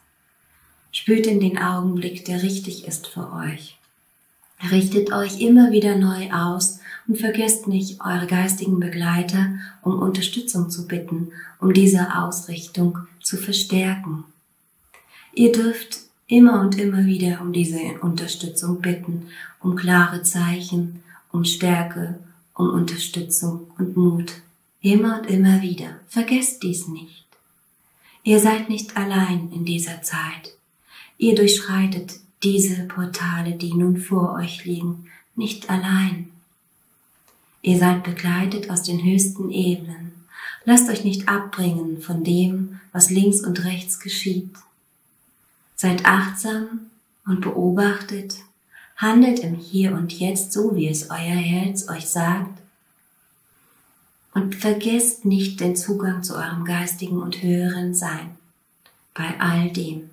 Spürt 0.92 1.26
in 1.26 1.40
den 1.40 1.56
Augenblick, 1.56 2.26
der 2.26 2.42
richtig 2.42 2.87
ist 2.87 3.06
für 3.06 3.32
euch. 3.32 3.78
Richtet 4.71 5.12
euch 5.12 5.40
immer 5.40 5.73
wieder 5.73 5.97
neu 5.97 6.30
aus 6.33 6.78
und 7.06 7.18
vergesst 7.18 7.68
nicht, 7.68 8.00
eure 8.00 8.26
geistigen 8.26 8.80
Begleiter 8.80 9.54
um 9.83 9.99
Unterstützung 9.99 10.71
zu 10.71 10.87
bitten, 10.87 11.33
um 11.61 11.73
diese 11.73 12.16
Ausrichtung 12.16 12.99
zu 13.23 13.37
verstärken. 13.37 14.25
Ihr 15.35 15.52
dürft 15.52 15.99
immer 16.28 16.61
und 16.61 16.78
immer 16.78 17.04
wieder 17.04 17.40
um 17.42 17.52
diese 17.52 17.78
Unterstützung 18.00 18.80
bitten, 18.80 19.28
um 19.61 19.76
klare 19.76 20.23
Zeichen, 20.23 21.02
um 21.30 21.44
Stärke, 21.44 22.18
um 22.54 22.71
Unterstützung 22.71 23.66
und 23.78 23.97
Mut. 23.97 24.33
Immer 24.80 25.21
und 25.21 25.26
immer 25.26 25.61
wieder. 25.62 26.00
Vergesst 26.09 26.62
dies 26.62 26.88
nicht. 26.88 27.25
Ihr 28.23 28.38
seid 28.38 28.71
nicht 28.71 28.97
allein 28.97 29.50
in 29.52 29.64
dieser 29.64 30.02
Zeit. 30.02 30.56
Ihr 31.18 31.35
durchschreitet 31.35 32.14
diese 32.44 32.84
Portale, 32.84 33.52
die 33.52 33.72
nun 33.72 33.96
vor 33.96 34.34
euch 34.34 34.64
liegen, 34.64 35.06
nicht 35.34 35.70
allein. 35.70 36.30
Ihr 37.62 37.78
seid 37.78 38.04
begleitet 38.04 38.70
aus 38.70 38.82
den 38.82 39.02
höchsten 39.02 39.50
Ebenen. 39.50 40.12
Lasst 40.64 40.88
euch 40.90 41.02
nicht 41.02 41.28
abbringen 41.28 42.00
von 42.02 42.22
dem, 42.22 42.80
was 42.92 43.10
links 43.10 43.40
und 43.40 43.64
rechts 43.64 44.00
geschieht. 44.00 44.54
Seid 45.74 46.04
achtsam 46.04 46.90
und 47.26 47.40
beobachtet, 47.40 48.36
handelt 48.96 49.40
im 49.40 49.54
Hier 49.54 49.92
und 49.92 50.12
Jetzt 50.12 50.52
so, 50.52 50.76
wie 50.76 50.88
es 50.88 51.10
euer 51.10 51.18
Herz 51.18 51.88
euch 51.88 52.06
sagt. 52.06 52.60
Und 54.34 54.54
vergesst 54.54 55.24
nicht 55.24 55.60
den 55.60 55.76
Zugang 55.76 56.22
zu 56.22 56.34
eurem 56.34 56.64
geistigen 56.64 57.22
und 57.22 57.42
höheren 57.42 57.94
Sein 57.94 58.36
bei 59.14 59.40
all 59.40 59.70
dem. 59.70 60.10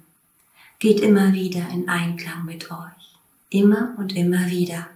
Geht 0.82 1.00
immer 1.02 1.34
wieder 1.34 1.70
in 1.70 1.88
Einklang 1.90 2.44
mit 2.44 2.72
euch. 2.72 3.16
Immer 3.52 3.94
und 4.00 4.16
immer 4.16 4.50
wieder. 4.50 4.88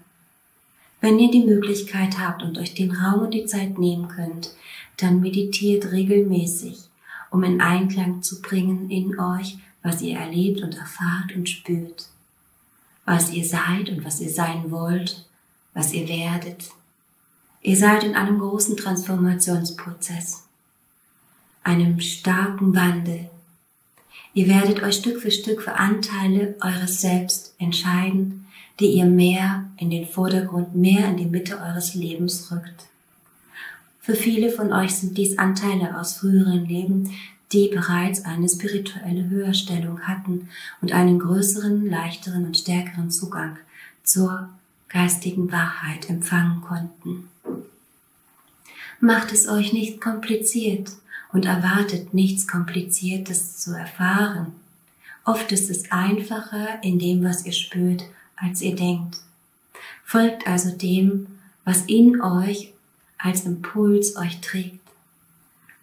Wenn 0.99 1.19
ihr 1.19 1.29
die 1.29 1.45
Möglichkeit 1.45 2.17
habt 2.17 2.41
und 2.41 2.57
euch 2.57 2.73
den 2.73 2.91
Raum 2.91 3.21
und 3.21 3.35
die 3.35 3.45
Zeit 3.45 3.77
nehmen 3.77 4.07
könnt, 4.07 4.55
dann 4.97 5.21
meditiert 5.21 5.91
regelmäßig, 5.91 6.79
um 7.29 7.43
in 7.43 7.61
Einklang 7.61 8.23
zu 8.23 8.41
bringen 8.41 8.89
in 8.89 9.19
euch, 9.19 9.59
was 9.83 10.01
ihr 10.01 10.17
erlebt 10.17 10.63
und 10.63 10.75
erfahrt 10.75 11.35
und 11.35 11.47
spürt. 11.47 12.07
Was 13.05 13.31
ihr 13.31 13.45
seid 13.45 13.87
und 13.89 14.03
was 14.03 14.19
ihr 14.19 14.31
sein 14.31 14.71
wollt, 14.71 15.29
was 15.75 15.93
ihr 15.93 16.09
werdet. 16.09 16.71
Ihr 17.61 17.77
seid 17.77 18.03
in 18.03 18.15
einem 18.15 18.39
großen 18.39 18.75
Transformationsprozess, 18.75 20.47
einem 21.63 21.99
starken 21.99 22.75
Wandel, 22.75 23.29
Ihr 24.35 24.49
werdet 24.49 24.83
euch 24.83 24.97
Stück 24.97 25.21
für 25.21 25.31
Stück 25.31 25.61
für 25.61 25.75
Anteile 25.75 26.55
eures 26.59 26.99
Selbst 26.99 27.55
entscheiden, 27.57 28.45
die 28.81 28.87
ihr 28.87 29.05
mehr 29.05 29.69
in 29.77 29.89
den 29.89 30.05
Vordergrund, 30.05 30.75
mehr 30.75 31.07
in 31.07 31.15
die 31.15 31.25
Mitte 31.25 31.57
eures 31.57 31.95
Lebens 31.95 32.51
rückt. 32.51 32.87
Für 34.01 34.13
viele 34.13 34.51
von 34.51 34.73
euch 34.73 34.93
sind 34.93 35.17
dies 35.17 35.37
Anteile 35.37 35.97
aus 35.97 36.17
früheren 36.17 36.65
Leben, 36.65 37.11
die 37.53 37.69
bereits 37.69 38.25
eine 38.25 38.49
spirituelle 38.49 39.29
Höherstellung 39.29 40.01
hatten 40.01 40.49
und 40.81 40.91
einen 40.91 41.17
größeren, 41.17 41.89
leichteren 41.89 42.45
und 42.45 42.57
stärkeren 42.57 43.11
Zugang 43.11 43.55
zur 44.03 44.49
geistigen 44.89 45.49
Wahrheit 45.49 46.09
empfangen 46.09 46.59
konnten. 46.59 47.29
Macht 48.99 49.31
es 49.31 49.47
euch 49.47 49.71
nicht 49.71 50.01
kompliziert, 50.01 50.91
und 51.35 51.43
erwartet 51.43 52.13
nichts 52.13 52.47
Kompliziertes 52.47 53.57
zu 53.57 53.73
erfahren. 53.73 54.53
Oft 55.25 55.51
ist 55.51 55.69
es 55.69 55.91
einfacher 55.91 56.81
in 56.81 56.97
dem, 56.97 57.25
was 57.25 57.45
ihr 57.45 57.51
spürt, 57.51 58.05
als 58.37 58.61
ihr 58.61 58.73
denkt. 58.73 59.17
Folgt 60.05 60.47
also 60.47 60.71
dem, 60.71 61.27
was 61.65 61.81
in 61.87 62.21
euch 62.21 62.71
als 63.17 63.43
Impuls 63.43 64.15
euch 64.15 64.39
trägt. 64.39 64.79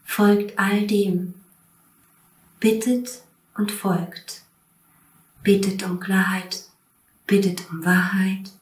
Folgt 0.06 0.59
all 0.59 0.87
dem. 0.87 1.35
Bittet 2.59 3.21
und 3.54 3.71
folgt. 3.71 4.44
Bittet 5.42 5.82
um 5.82 6.00
Klarheit, 6.00 6.64
bittet 7.26 7.71
um 7.71 7.85
Wahrheit, 7.85 8.52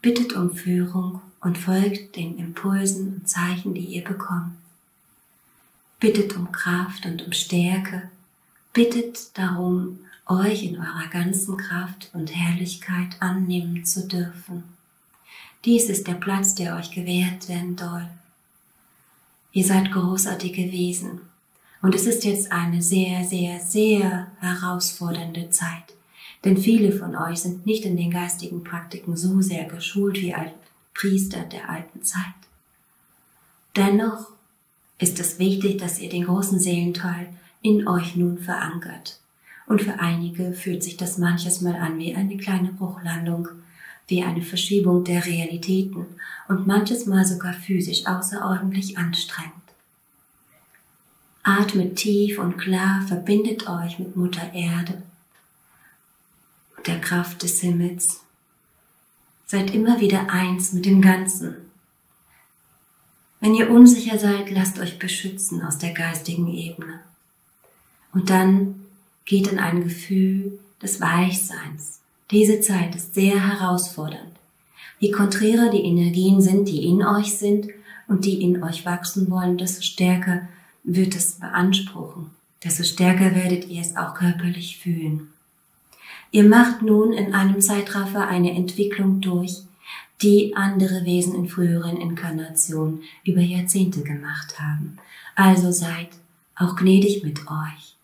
bittet 0.00 0.32
um 0.32 0.56
Führung 0.56 1.20
und 1.42 1.58
folgt 1.58 2.16
den 2.16 2.38
Impulsen 2.38 3.16
und 3.16 3.28
Zeichen, 3.28 3.74
die 3.74 3.84
ihr 3.84 4.04
bekommt 4.04 4.61
bittet 6.02 6.34
um 6.34 6.50
Kraft 6.50 7.06
und 7.06 7.24
um 7.24 7.32
Stärke, 7.32 8.10
bittet 8.72 9.38
darum, 9.38 10.00
euch 10.26 10.64
in 10.64 10.76
eurer 10.76 11.06
ganzen 11.08 11.56
Kraft 11.56 12.10
und 12.12 12.34
Herrlichkeit 12.34 13.10
annehmen 13.20 13.84
zu 13.84 14.08
dürfen. 14.08 14.64
Dies 15.64 15.88
ist 15.88 16.08
der 16.08 16.14
Platz, 16.14 16.56
der 16.56 16.76
euch 16.76 16.90
gewährt 16.90 17.48
werden 17.48 17.78
soll. 17.78 18.08
Ihr 19.52 19.64
seid 19.64 19.92
großartige 19.92 20.72
Wesen. 20.72 21.20
Und 21.82 21.94
es 21.94 22.06
ist 22.06 22.24
jetzt 22.24 22.50
eine 22.50 22.82
sehr, 22.82 23.24
sehr, 23.24 23.60
sehr 23.60 24.26
herausfordernde 24.40 25.50
Zeit. 25.50 25.94
Denn 26.44 26.56
viele 26.56 26.90
von 26.90 27.14
euch 27.14 27.38
sind 27.38 27.64
nicht 27.64 27.84
in 27.84 27.96
den 27.96 28.10
geistigen 28.10 28.64
Praktiken 28.64 29.16
so 29.16 29.40
sehr 29.40 29.66
geschult 29.66 30.20
wie 30.20 30.34
als 30.34 30.50
Priester 30.94 31.42
der 31.42 31.70
alten 31.70 32.02
Zeit. 32.02 32.34
Dennoch 33.76 34.31
ist 35.02 35.18
es 35.18 35.38
wichtig, 35.38 35.78
dass 35.78 35.98
ihr 35.98 36.08
den 36.08 36.24
großen 36.24 36.60
Seelenteil 36.60 37.28
in 37.60 37.88
euch 37.88 38.14
nun 38.14 38.38
verankert. 38.38 39.18
Und 39.66 39.82
für 39.82 39.98
einige 39.98 40.52
fühlt 40.52 40.82
sich 40.82 40.96
das 40.96 41.18
manches 41.18 41.60
Mal 41.60 41.74
an 41.74 41.98
wie 41.98 42.14
eine 42.14 42.36
kleine 42.36 42.72
Bruchlandung, 42.72 43.48
wie 44.06 44.22
eine 44.22 44.42
Verschiebung 44.42 45.04
der 45.04 45.24
Realitäten 45.26 46.06
und 46.48 46.66
manches 46.66 47.06
Mal 47.06 47.24
sogar 47.24 47.52
physisch 47.52 48.06
außerordentlich 48.06 48.98
anstrengend. 48.98 49.52
Atmet 51.42 51.96
tief 51.96 52.38
und 52.38 52.56
klar, 52.56 53.02
verbindet 53.06 53.68
euch 53.68 53.98
mit 53.98 54.14
Mutter 54.16 54.52
Erde, 54.52 55.02
der 56.86 57.00
Kraft 57.00 57.42
des 57.42 57.60
Himmels. 57.60 58.20
Seid 59.46 59.74
immer 59.74 60.00
wieder 60.00 60.30
eins 60.30 60.72
mit 60.72 60.86
dem 60.86 61.00
Ganzen. 61.00 61.56
Wenn 63.42 63.56
ihr 63.56 63.72
unsicher 63.72 64.20
seid, 64.20 64.52
lasst 64.52 64.78
euch 64.78 65.00
beschützen 65.00 65.62
aus 65.62 65.76
der 65.76 65.92
geistigen 65.92 66.46
Ebene. 66.46 67.00
Und 68.12 68.30
dann 68.30 68.86
geht 69.24 69.48
in 69.48 69.58
ein 69.58 69.82
Gefühl 69.82 70.60
des 70.80 71.00
Weichseins. 71.00 71.98
Diese 72.30 72.60
Zeit 72.60 72.94
ist 72.94 73.14
sehr 73.14 73.44
herausfordernd. 73.44 74.30
Je 75.00 75.10
konträrer 75.10 75.70
die 75.70 75.82
Energien 75.82 76.40
sind, 76.40 76.68
die 76.68 76.86
in 76.86 77.04
euch 77.04 77.36
sind 77.36 77.66
und 78.06 78.26
die 78.26 78.42
in 78.42 78.62
euch 78.62 78.86
wachsen 78.86 79.28
wollen, 79.28 79.58
desto 79.58 79.82
stärker 79.82 80.46
wird 80.84 81.16
es 81.16 81.32
beanspruchen, 81.32 82.30
desto 82.62 82.84
stärker 82.84 83.34
werdet 83.34 83.66
ihr 83.66 83.80
es 83.80 83.96
auch 83.96 84.14
körperlich 84.14 84.78
fühlen. 84.78 85.32
Ihr 86.30 86.44
macht 86.44 86.82
nun 86.82 87.12
in 87.12 87.34
einem 87.34 87.60
Zeitraffer 87.60 88.28
eine 88.28 88.52
Entwicklung 88.52 89.20
durch, 89.20 89.62
die 90.22 90.54
andere 90.54 91.04
Wesen 91.04 91.34
in 91.34 91.48
früheren 91.48 91.96
Inkarnationen 91.96 93.02
über 93.24 93.40
Jahrzehnte 93.40 94.02
gemacht 94.02 94.60
haben. 94.60 94.98
Also 95.34 95.72
seid 95.72 96.08
auch 96.54 96.76
gnädig 96.76 97.24
mit 97.24 97.40
euch. 97.40 97.96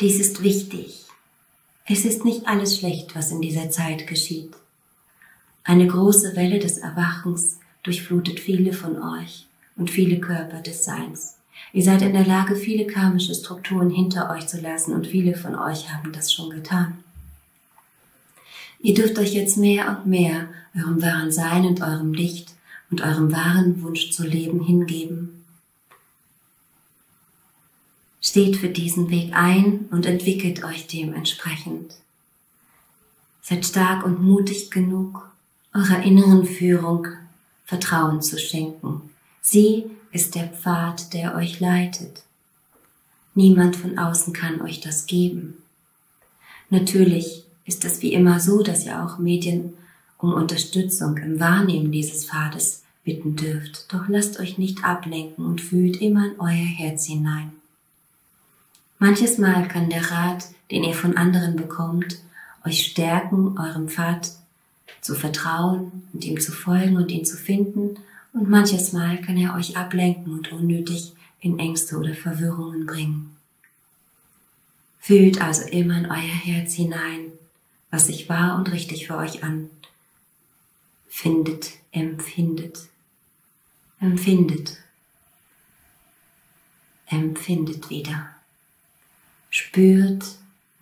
Dies 0.00 0.20
ist 0.20 0.42
wichtig. 0.42 1.06
Es 1.86 2.04
ist 2.04 2.24
nicht 2.24 2.46
alles 2.46 2.78
schlecht, 2.78 3.16
was 3.16 3.32
in 3.32 3.40
dieser 3.40 3.70
Zeit 3.70 4.06
geschieht. 4.06 4.52
Eine 5.64 5.86
große 5.86 6.36
Welle 6.36 6.58
des 6.58 6.78
Erwachens 6.78 7.58
durchflutet 7.82 8.40
viele 8.40 8.72
von 8.72 9.02
euch 9.02 9.46
und 9.76 9.90
viele 9.90 10.20
Körper 10.20 10.60
des 10.60 10.84
Seins. 10.84 11.38
Ihr 11.72 11.82
seid 11.82 12.02
in 12.02 12.12
der 12.12 12.26
Lage, 12.26 12.56
viele 12.56 12.86
karmische 12.86 13.34
Strukturen 13.34 13.90
hinter 13.90 14.30
euch 14.30 14.46
zu 14.46 14.60
lassen 14.60 14.92
und 14.94 15.06
viele 15.06 15.34
von 15.34 15.54
euch 15.56 15.92
haben 15.92 16.12
das 16.12 16.32
schon 16.32 16.50
getan. 16.50 17.02
Ihr 18.80 18.94
dürft 18.94 19.18
euch 19.18 19.34
jetzt 19.34 19.56
mehr 19.56 19.88
und 19.88 20.06
mehr 20.06 20.48
eurem 20.76 21.02
wahren 21.02 21.32
Sein 21.32 21.66
und 21.66 21.80
eurem 21.80 22.14
Licht 22.14 22.54
und 22.90 23.00
eurem 23.00 23.32
wahren 23.32 23.82
Wunsch 23.82 24.10
zu 24.12 24.24
leben 24.24 24.64
hingeben. 24.64 25.44
Steht 28.20 28.56
für 28.56 28.68
diesen 28.68 29.10
Weg 29.10 29.32
ein 29.34 29.86
und 29.90 30.06
entwickelt 30.06 30.64
euch 30.64 30.86
dementsprechend. 30.86 31.94
Seid 33.42 33.64
stark 33.64 34.04
und 34.04 34.22
mutig 34.22 34.70
genug, 34.70 35.30
eurer 35.74 36.02
inneren 36.02 36.44
Führung 36.44 37.06
Vertrauen 37.64 38.22
zu 38.22 38.38
schenken 38.38 39.08
Sie 39.50 39.90
ist 40.12 40.34
der 40.34 40.48
Pfad, 40.48 41.14
der 41.14 41.34
euch 41.34 41.58
leitet. 41.58 42.22
Niemand 43.34 43.76
von 43.76 43.98
außen 43.98 44.34
kann 44.34 44.60
euch 44.60 44.80
das 44.80 45.06
geben. 45.06 45.62
Natürlich 46.68 47.44
ist 47.68 47.84
es 47.84 48.00
wie 48.00 48.14
immer 48.14 48.40
so, 48.40 48.62
dass 48.62 48.86
ihr 48.86 49.04
auch 49.04 49.18
Medien 49.18 49.74
um 50.16 50.32
Unterstützung 50.32 51.18
im 51.18 51.38
Wahrnehmen 51.38 51.92
dieses 51.92 52.24
Pfades 52.24 52.82
bitten 53.04 53.36
dürft. 53.36 53.92
Doch 53.92 54.08
lasst 54.08 54.40
euch 54.40 54.56
nicht 54.56 54.84
ablenken 54.84 55.44
und 55.44 55.60
fühlt 55.60 56.00
immer 56.00 56.26
in 56.26 56.40
euer 56.40 56.50
Herz 56.50 57.06
hinein. 57.06 57.52
Manches 58.98 59.38
Mal 59.38 59.68
kann 59.68 59.90
der 59.90 60.10
Rat, 60.10 60.48
den 60.70 60.82
ihr 60.82 60.94
von 60.94 61.16
anderen 61.16 61.56
bekommt, 61.56 62.18
euch 62.64 62.86
stärken, 62.86 63.56
eurem 63.58 63.88
Pfad 63.88 64.32
zu 65.02 65.14
vertrauen 65.14 66.02
und 66.12 66.24
ihm 66.24 66.40
zu 66.40 66.52
folgen 66.52 66.96
und 66.96 67.12
ihn 67.12 67.24
zu 67.24 67.36
finden 67.36 67.96
und 68.32 68.48
manches 68.48 68.92
Mal 68.92 69.20
kann 69.20 69.36
er 69.36 69.54
euch 69.54 69.76
ablenken 69.76 70.32
und 70.32 70.52
unnötig 70.52 71.12
in 71.40 71.58
Ängste 71.58 71.98
oder 71.98 72.14
Verwirrungen 72.14 72.86
bringen. 72.86 73.36
Fühlt 74.98 75.40
also 75.40 75.68
immer 75.68 75.98
in 75.98 76.06
euer 76.06 76.16
Herz 76.16 76.74
hinein, 76.74 77.32
was 77.90 78.06
sich 78.06 78.28
wahr 78.28 78.56
und 78.56 78.70
richtig 78.70 79.06
für 79.06 79.16
euch 79.16 79.42
an. 79.42 79.70
Findet, 81.08 81.72
empfindet, 81.90 82.88
empfindet, 84.00 84.78
empfindet 87.06 87.90
wieder. 87.90 88.28
Spürt, 89.50 90.24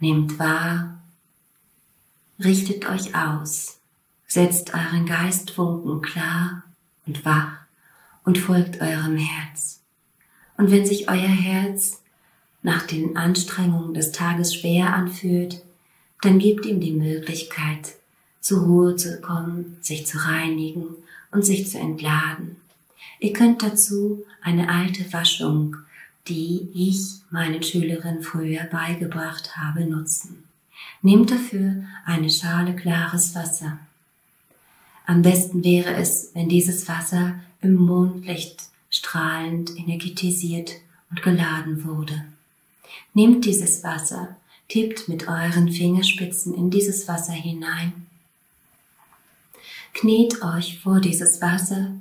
nehmt 0.00 0.38
wahr, 0.38 1.00
richtet 2.38 2.88
euch 2.88 3.14
aus, 3.14 3.78
setzt 4.26 4.74
euren 4.74 5.06
Geistfunken 5.06 6.02
klar 6.02 6.64
und 7.06 7.24
wach 7.24 7.52
und 8.24 8.38
folgt 8.38 8.80
eurem 8.80 9.16
Herz. 9.16 9.80
Und 10.56 10.70
wenn 10.70 10.84
sich 10.84 11.08
euer 11.08 11.28
Herz 11.28 12.02
nach 12.62 12.82
den 12.82 13.16
Anstrengungen 13.16 13.94
des 13.94 14.10
Tages 14.12 14.54
schwer 14.54 14.92
anfühlt, 14.92 15.62
dann 16.20 16.38
gebt 16.38 16.66
ihm 16.66 16.80
die 16.80 16.92
Möglichkeit, 16.92 17.94
zur 18.40 18.62
Ruhe 18.62 18.96
zu 18.96 19.20
kommen, 19.20 19.76
sich 19.80 20.06
zu 20.06 20.18
reinigen 20.18 20.86
und 21.30 21.44
sich 21.44 21.68
zu 21.68 21.78
entladen. 21.78 22.56
Ihr 23.18 23.32
könnt 23.32 23.62
dazu 23.62 24.24
eine 24.42 24.68
alte 24.68 25.12
Waschung, 25.12 25.76
die 26.28 26.68
ich 26.74 27.20
meinen 27.30 27.62
Schülerinnen 27.62 28.22
früher 28.22 28.64
beigebracht 28.64 29.56
habe, 29.56 29.84
nutzen. 29.84 30.44
Nehmt 31.02 31.30
dafür 31.30 31.84
eine 32.04 32.30
Schale 32.30 32.74
klares 32.74 33.34
Wasser 33.34 33.78
am 35.06 35.22
besten 35.22 35.62
wäre 35.62 35.94
es, 35.94 36.32
wenn 36.34 36.48
dieses 36.48 36.88
Wasser 36.88 37.36
im 37.62 37.74
Mondlicht 37.76 38.64
strahlend 38.90 39.70
energetisiert 39.78 40.72
und 41.10 41.22
geladen 41.22 41.84
wurde. 41.84 42.24
Nehmt 43.14 43.44
dieses 43.44 43.84
Wasser, 43.84 44.36
tippt 44.68 45.08
mit 45.08 45.28
euren 45.28 45.70
Fingerspitzen 45.70 46.54
in 46.54 46.70
dieses 46.70 47.08
Wasser 47.08 47.32
hinein, 47.32 47.92
kniet 49.92 50.42
euch 50.42 50.80
vor 50.80 51.00
dieses 51.00 51.40
Wasser 51.40 51.92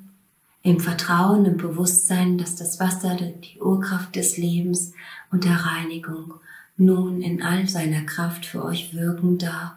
im 0.63 0.79
Vertrauen, 0.79 1.45
im 1.45 1.57
Bewusstsein, 1.57 2.37
dass 2.37 2.55
das 2.55 2.79
Wasser 2.79 3.15
die 3.15 3.59
Urkraft 3.61 4.15
des 4.15 4.37
Lebens 4.37 4.93
und 5.31 5.43
der 5.43 5.57
Reinigung 5.57 6.33
nun 6.77 7.21
in 7.21 7.41
all 7.41 7.69
seiner 7.69 8.01
Kraft 8.01 8.45
für 8.45 8.65
euch 8.65 8.93
wirken 8.93 9.37
darf. 9.37 9.73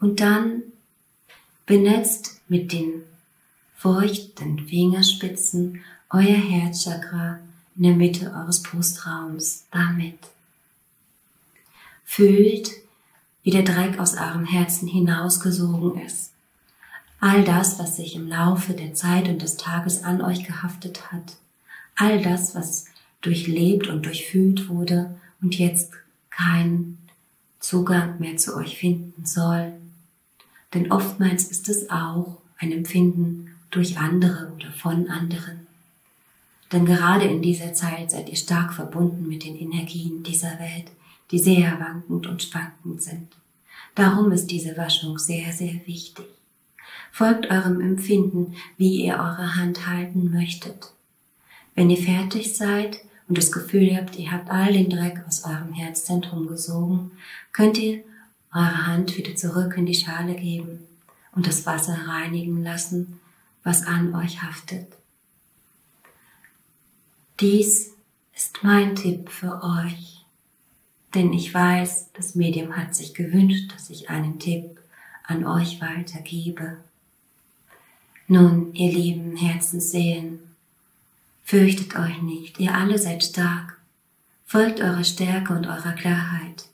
Und 0.00 0.20
dann 0.20 0.62
benetzt 1.64 2.40
mit 2.48 2.72
den 2.72 3.02
feuchten 3.76 4.58
Fingerspitzen 4.58 5.80
euer 6.10 6.24
Herzchakra 6.24 7.38
in 7.76 7.84
der 7.84 7.94
Mitte 7.94 8.32
eures 8.34 8.62
Brustraums 8.62 9.64
damit. 9.70 10.18
Fühlt, 12.12 12.72
wie 13.44 13.52
der 13.52 13.62
Dreck 13.62 14.00
aus 14.00 14.14
eurem 14.14 14.44
Herzen 14.44 14.88
hinausgesogen 14.88 16.04
ist. 16.04 16.32
All 17.20 17.44
das, 17.44 17.78
was 17.78 17.98
sich 17.98 18.16
im 18.16 18.26
Laufe 18.26 18.72
der 18.72 18.94
Zeit 18.94 19.28
und 19.28 19.40
des 19.40 19.56
Tages 19.56 20.02
an 20.02 20.20
euch 20.20 20.42
gehaftet 20.42 21.12
hat. 21.12 21.36
All 21.94 22.20
das, 22.20 22.56
was 22.56 22.86
durchlebt 23.20 23.86
und 23.86 24.06
durchfühlt 24.06 24.68
wurde 24.68 25.14
und 25.40 25.56
jetzt 25.56 25.92
keinen 26.30 26.98
Zugang 27.60 28.18
mehr 28.18 28.36
zu 28.36 28.56
euch 28.56 28.76
finden 28.76 29.24
soll. 29.24 29.72
Denn 30.74 30.90
oftmals 30.90 31.44
ist 31.44 31.68
es 31.68 31.90
auch 31.90 32.38
ein 32.58 32.72
Empfinden 32.72 33.54
durch 33.70 33.98
andere 33.98 34.52
oder 34.56 34.72
von 34.72 35.08
anderen. 35.08 35.68
Denn 36.72 36.86
gerade 36.86 37.26
in 37.26 37.40
dieser 37.40 37.72
Zeit 37.72 38.10
seid 38.10 38.28
ihr 38.28 38.36
stark 38.36 38.74
verbunden 38.74 39.28
mit 39.28 39.44
den 39.44 39.56
Energien 39.56 40.24
dieser 40.24 40.58
Welt, 40.58 40.90
die 41.30 41.38
sehr 41.38 41.78
wankend 41.78 42.26
und 42.26 42.42
schwankend 42.42 43.02
sind. 43.02 43.36
Darum 43.94 44.32
ist 44.32 44.46
diese 44.46 44.76
Waschung 44.76 45.18
sehr, 45.18 45.52
sehr 45.52 45.86
wichtig. 45.86 46.26
Folgt 47.12 47.50
eurem 47.50 47.80
Empfinden, 47.80 48.54
wie 48.76 49.04
ihr 49.04 49.14
eure 49.14 49.56
Hand 49.56 49.86
halten 49.86 50.30
möchtet. 50.30 50.92
Wenn 51.74 51.90
ihr 51.90 52.02
fertig 52.02 52.56
seid 52.56 53.00
und 53.28 53.36
das 53.38 53.52
Gefühl 53.52 53.96
habt, 53.96 54.16
ihr 54.16 54.30
habt 54.30 54.50
all 54.50 54.72
den 54.72 54.90
Dreck 54.90 55.22
aus 55.26 55.44
eurem 55.44 55.72
Herzzentrum 55.72 56.46
gesogen, 56.46 57.12
könnt 57.52 57.78
ihr 57.78 58.02
eure 58.52 58.86
Hand 58.86 59.16
wieder 59.16 59.34
zurück 59.36 59.76
in 59.76 59.86
die 59.86 59.94
Schale 59.94 60.34
geben 60.34 60.86
und 61.32 61.46
das 61.46 61.66
Wasser 61.66 61.96
reinigen 62.06 62.62
lassen, 62.62 63.20
was 63.62 63.86
an 63.86 64.14
euch 64.14 64.42
haftet. 64.42 64.86
Dies 67.38 67.92
ist 68.34 68.62
mein 68.62 68.96
Tipp 68.96 69.30
für 69.30 69.62
euch, 69.62 70.19
denn 71.14 71.32
ich 71.32 71.52
weiß, 71.52 72.10
das 72.14 72.34
Medium 72.34 72.76
hat 72.76 72.94
sich 72.94 73.14
gewünscht, 73.14 73.72
dass 73.72 73.90
ich 73.90 74.10
einen 74.10 74.38
Tipp 74.38 74.78
an 75.24 75.44
euch 75.44 75.80
weitergebe. 75.80 76.78
Nun, 78.28 78.72
ihr 78.74 78.92
lieben 78.92 79.36
Herzensseelen, 79.36 80.38
fürchtet 81.42 81.96
euch 81.96 82.22
nicht, 82.22 82.60
ihr 82.60 82.74
alle 82.74 82.98
seid 82.98 83.24
stark, 83.24 83.78
folgt 84.46 84.80
eurer 84.80 85.04
Stärke 85.04 85.52
und 85.52 85.66
eurer 85.66 85.92
Klarheit, 85.92 86.66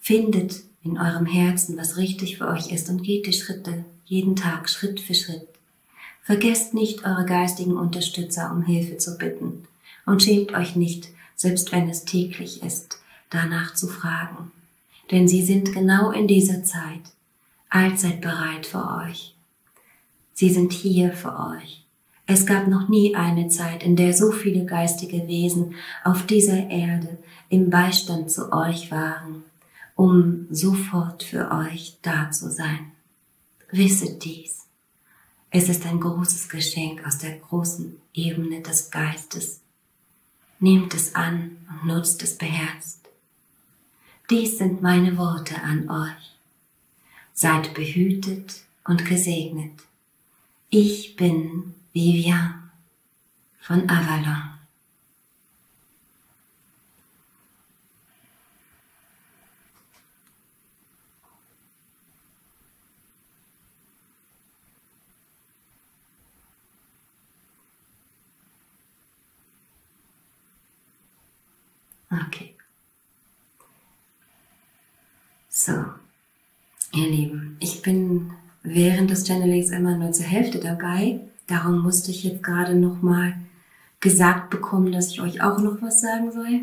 findet 0.00 0.62
in 0.82 0.98
eurem 0.98 1.26
Herzen, 1.26 1.76
was 1.76 1.98
richtig 1.98 2.38
für 2.38 2.48
euch 2.48 2.72
ist 2.72 2.88
und 2.88 3.02
geht 3.02 3.26
die 3.26 3.34
Schritte 3.34 3.84
jeden 4.06 4.36
Tag 4.36 4.70
Schritt 4.70 5.00
für 5.00 5.14
Schritt. 5.14 5.46
Vergesst 6.22 6.74
nicht 6.74 7.04
eure 7.04 7.26
geistigen 7.26 7.76
Unterstützer 7.76 8.50
um 8.52 8.62
Hilfe 8.62 8.96
zu 8.96 9.18
bitten 9.18 9.64
und 10.06 10.22
schämt 10.22 10.52
euch 10.52 10.76
nicht, 10.76 11.08
selbst 11.36 11.72
wenn 11.72 11.88
es 11.88 12.04
täglich 12.04 12.62
ist, 12.62 12.99
danach 13.30 13.74
zu 13.74 13.88
fragen. 13.88 14.52
Denn 15.10 15.26
sie 15.26 15.44
sind 15.44 15.72
genau 15.72 16.10
in 16.10 16.28
dieser 16.28 16.62
Zeit 16.62 17.02
allzeit 17.70 18.20
bereit 18.20 18.66
für 18.66 18.84
euch. 19.06 19.34
Sie 20.34 20.50
sind 20.50 20.72
hier 20.72 21.12
für 21.12 21.38
euch. 21.38 21.84
Es 22.26 22.46
gab 22.46 22.68
noch 22.68 22.88
nie 22.88 23.16
eine 23.16 23.48
Zeit, 23.48 23.82
in 23.82 23.96
der 23.96 24.12
so 24.12 24.30
viele 24.30 24.64
geistige 24.64 25.26
Wesen 25.26 25.74
auf 26.04 26.26
dieser 26.26 26.68
Erde 26.68 27.18
im 27.48 27.70
Beistand 27.70 28.30
zu 28.30 28.52
euch 28.52 28.90
waren, 28.90 29.42
um 29.96 30.46
sofort 30.50 31.22
für 31.22 31.50
euch 31.50 31.98
da 32.02 32.30
zu 32.30 32.50
sein. 32.50 32.92
Wisset 33.70 34.24
dies. 34.24 34.66
Es 35.50 35.68
ist 35.68 35.84
ein 35.86 35.98
großes 35.98 36.48
Geschenk 36.48 37.04
aus 37.04 37.18
der 37.18 37.36
großen 37.36 38.00
Ebene 38.14 38.60
des 38.62 38.90
Geistes. 38.90 39.60
Nehmt 40.60 40.94
es 40.94 41.16
an 41.16 41.56
und 41.68 41.88
nutzt 41.88 42.22
es 42.22 42.38
beherzt. 42.38 42.99
Dies 44.30 44.58
sind 44.58 44.80
meine 44.80 45.18
Worte 45.18 45.60
an 45.60 45.90
euch. 45.90 46.36
Seid 47.32 47.74
behütet 47.74 48.62
und 48.84 49.04
gesegnet. 49.04 49.72
Ich 50.68 51.16
bin 51.16 51.74
Vivian 51.92 52.70
von 53.60 53.90
Avalon. 53.90 54.50
Okay. 72.28 72.49
So, 75.62 75.72
ihr 76.94 77.06
Lieben, 77.06 77.58
ich 77.60 77.82
bin 77.82 78.32
während 78.62 79.10
des 79.10 79.26
Channelings 79.26 79.68
immer 79.68 79.94
nur 79.94 80.10
zur 80.10 80.24
Hälfte 80.24 80.58
dabei. 80.58 81.20
Darum 81.48 81.80
musste 81.82 82.12
ich 82.12 82.24
jetzt 82.24 82.42
gerade 82.42 82.74
nochmal 82.74 83.34
gesagt 84.00 84.48
bekommen, 84.48 84.90
dass 84.90 85.10
ich 85.10 85.20
euch 85.20 85.42
auch 85.42 85.58
noch 85.58 85.82
was 85.82 86.00
sagen 86.00 86.32
soll. 86.32 86.62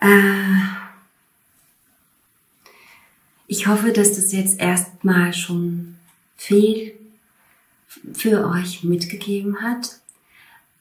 Äh, 0.00 0.62
ich 3.46 3.66
hoffe, 3.66 3.92
dass 3.92 4.16
das 4.16 4.32
jetzt 4.32 4.58
erstmal 4.58 5.34
schon 5.34 5.96
viel 6.34 6.94
für 8.14 8.48
euch 8.48 8.84
mitgegeben 8.84 9.60
hat. 9.60 10.00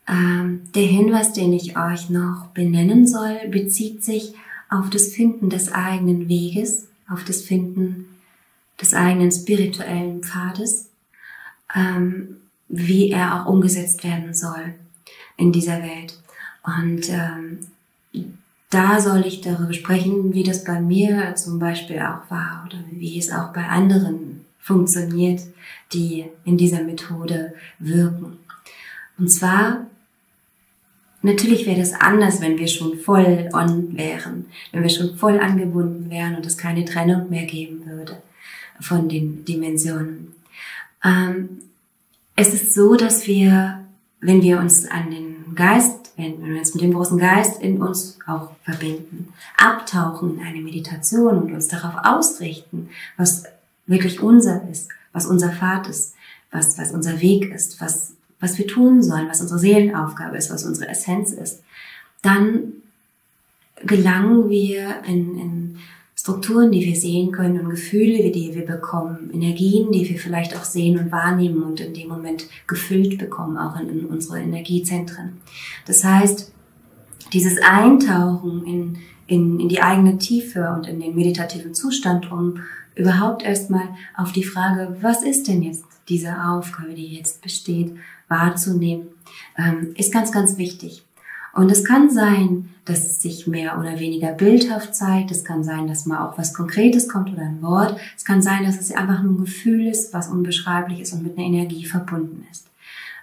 Ähm, 0.07 0.61
der 0.73 0.85
Hinweis, 0.85 1.33
den 1.33 1.51
ich 1.51 1.77
euch 1.77 2.09
noch 2.09 2.51
benennen 2.53 3.05
soll, 3.05 3.49
bezieht 3.49 4.05
sich 4.05 4.33
auf 4.69 4.89
das 4.89 5.07
Finden 5.07 5.49
des 5.49 5.71
eigenen 5.71 6.27
Weges, 6.27 6.87
auf 7.09 7.23
das 7.23 7.41
Finden 7.41 8.05
des 8.79 8.93
eigenen 8.93 9.31
spirituellen 9.31 10.23
Pfades, 10.23 10.89
ähm, 11.75 12.37
wie 12.67 13.11
er 13.11 13.35
auch 13.41 13.47
umgesetzt 13.47 14.03
werden 14.03 14.33
soll 14.33 14.75
in 15.37 15.51
dieser 15.51 15.81
Welt. 15.81 16.19
Und 16.63 17.09
ähm, 17.09 17.59
da 18.69 18.99
soll 18.99 19.25
ich 19.25 19.41
darüber 19.41 19.73
sprechen, 19.73 20.33
wie 20.33 20.43
das 20.43 20.63
bei 20.65 20.81
mir 20.81 21.35
zum 21.35 21.59
Beispiel 21.59 21.99
auch 21.99 22.29
war 22.29 22.63
oder 22.65 22.79
wie 22.91 23.17
es 23.17 23.31
auch 23.31 23.53
bei 23.53 23.65
anderen 23.65 24.45
funktioniert, 24.59 25.41
die 25.93 26.25
in 26.43 26.57
dieser 26.57 26.83
Methode 26.83 27.53
wirken. 27.79 28.37
Und 29.17 29.29
zwar 29.29 29.87
Natürlich 31.21 31.65
wäre 31.65 31.79
das 31.79 31.93
anders, 31.93 32.41
wenn 32.41 32.57
wir 32.57 32.67
schon 32.67 32.99
voll 32.99 33.49
on 33.53 33.97
wären, 33.97 34.45
wenn 34.71 34.83
wir 34.83 34.89
schon 34.89 35.17
voll 35.17 35.39
angebunden 35.39 36.09
wären 36.09 36.35
und 36.35 36.45
es 36.45 36.57
keine 36.57 36.85
Trennung 36.85 37.29
mehr 37.29 37.45
geben 37.45 37.85
würde 37.85 38.21
von 38.79 39.09
den 39.09 39.43
Dimensionen. 39.43 40.35
Ähm, 41.03 41.61
es 42.35 42.53
ist 42.53 42.73
so, 42.73 42.95
dass 42.95 43.25
wir, 43.25 43.83
wenn 44.21 44.43
wir 44.43 44.59
uns 44.59 44.85
an 44.85 45.09
den 45.09 45.55
Geist, 45.55 46.11
wenn 46.17 46.43
wir 46.45 46.59
uns 46.59 46.75
mit 46.75 46.83
dem 46.83 46.93
großen 46.93 47.17
Geist 47.17 47.61
in 47.61 47.81
uns 47.81 48.19
auch 48.27 48.51
verbinden, 48.63 49.33
abtauchen 49.57 50.37
in 50.37 50.45
eine 50.45 50.61
Meditation 50.61 51.37
und 51.37 51.53
uns 51.53 51.67
darauf 51.67 51.95
ausrichten, 52.03 52.89
was 53.17 53.43
wirklich 53.87 54.21
unser 54.21 54.69
ist, 54.69 54.89
was 55.13 55.25
unser 55.25 55.51
Pfad 55.51 55.87
ist, 55.87 56.13
was, 56.51 56.77
was 56.77 56.91
unser 56.91 57.21
Weg 57.21 57.51
ist, 57.51 57.81
was 57.81 58.13
was 58.39 58.57
wir 58.57 58.67
tun 58.67 59.01
sollen, 59.01 59.29
was 59.29 59.41
unsere 59.41 59.59
Seelenaufgabe 59.59 60.37
ist, 60.37 60.51
was 60.51 60.63
unsere 60.63 60.89
Essenz 60.89 61.31
ist, 61.31 61.63
dann 62.21 62.73
gelangen 63.85 64.49
wir 64.49 65.03
in, 65.07 65.37
in 65.37 65.77
Strukturen, 66.15 66.71
die 66.71 66.83
wir 66.83 66.95
sehen 66.95 67.31
können 67.31 67.59
und 67.59 67.69
Gefühle, 67.69 68.31
die 68.31 68.53
wir 68.53 68.65
bekommen, 68.65 69.29
Energien, 69.31 69.91
die 69.91 70.09
wir 70.09 70.17
vielleicht 70.17 70.57
auch 70.57 70.63
sehen 70.63 70.97
und 70.99 71.11
wahrnehmen 71.11 71.63
und 71.63 71.79
in 71.79 71.93
dem 71.93 72.09
Moment 72.09 72.47
gefüllt 72.65 73.17
bekommen, 73.17 73.57
auch 73.57 73.79
in, 73.79 73.87
in 73.89 74.05
unsere 74.05 74.39
Energiezentren. 74.39 75.37
Das 75.85 76.03
heißt, 76.03 76.51
dieses 77.33 77.59
Eintauchen 77.61 78.65
in, 78.65 78.97
in, 79.27 79.59
in 79.59 79.69
die 79.69 79.81
eigene 79.81 80.17
Tiefe 80.17 80.71
und 80.75 80.87
in 80.87 80.99
den 80.99 81.15
meditativen 81.15 81.73
Zustand, 81.73 82.31
um 82.31 82.61
überhaupt 82.95 83.43
erstmal 83.43 83.87
auf 84.15 84.31
die 84.31 84.43
Frage, 84.43 84.97
was 85.01 85.23
ist 85.23 85.47
denn 85.47 85.61
jetzt 85.61 85.85
diese 86.09 86.43
Aufgabe, 86.43 86.93
die 86.93 87.15
jetzt 87.15 87.41
besteht, 87.41 87.93
wahrzunehmen, 88.27 89.07
ähm, 89.57 89.93
ist 89.95 90.13
ganz, 90.13 90.31
ganz 90.31 90.57
wichtig. 90.57 91.03
Und 91.53 91.71
es 91.71 91.83
kann 91.83 92.11
sein, 92.11 92.69
dass 92.85 93.05
es 93.05 93.21
sich 93.21 93.47
mehr 93.47 93.79
oder 93.79 93.99
weniger 93.99 94.31
bildhaft 94.31 94.95
zeigt. 94.95 95.31
Es 95.31 95.43
kann 95.43 95.63
sein, 95.63 95.87
dass 95.87 96.05
mal 96.05 96.25
auch 96.25 96.37
was 96.37 96.53
Konkretes 96.53 97.09
kommt 97.09 97.31
oder 97.33 97.41
ein 97.41 97.61
Wort. 97.61 97.99
Es 98.15 98.23
kann 98.23 98.41
sein, 98.41 98.63
dass 98.63 98.79
es 98.79 98.91
einfach 98.91 99.23
nur 99.23 99.33
ein 99.33 99.45
Gefühl 99.45 99.87
ist, 99.87 100.13
was 100.13 100.29
unbeschreiblich 100.29 101.01
ist 101.01 101.13
und 101.13 101.23
mit 101.23 101.37
einer 101.37 101.47
Energie 101.47 101.85
verbunden 101.85 102.45
ist. 102.51 102.67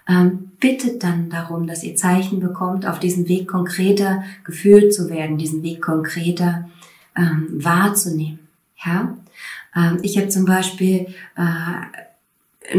Ähm, 0.07 0.51
bittet 0.59 1.01
dann 1.01 1.29
darum, 1.29 1.65
dass 1.65 1.83
ihr 1.83 1.95
Zeichen 1.95 2.39
bekommt, 2.39 2.85
auf 2.85 2.99
diesem 2.99 3.27
Weg 3.27 3.47
konkreter 3.47 4.23
gefühlt 4.43 4.93
zu 4.93 5.09
werden, 5.09 5.37
diesen 5.37 5.63
Weg 5.63 5.81
konkreter 5.81 6.69
ähm, 7.15 7.47
wahrzunehmen. 7.51 8.39
Ja? 8.85 9.17
Ähm, 9.75 9.99
ich 10.03 10.17
habe 10.17 10.27
zum 10.27 10.45
Beispiel 10.45 11.07
äh, 11.37 12.03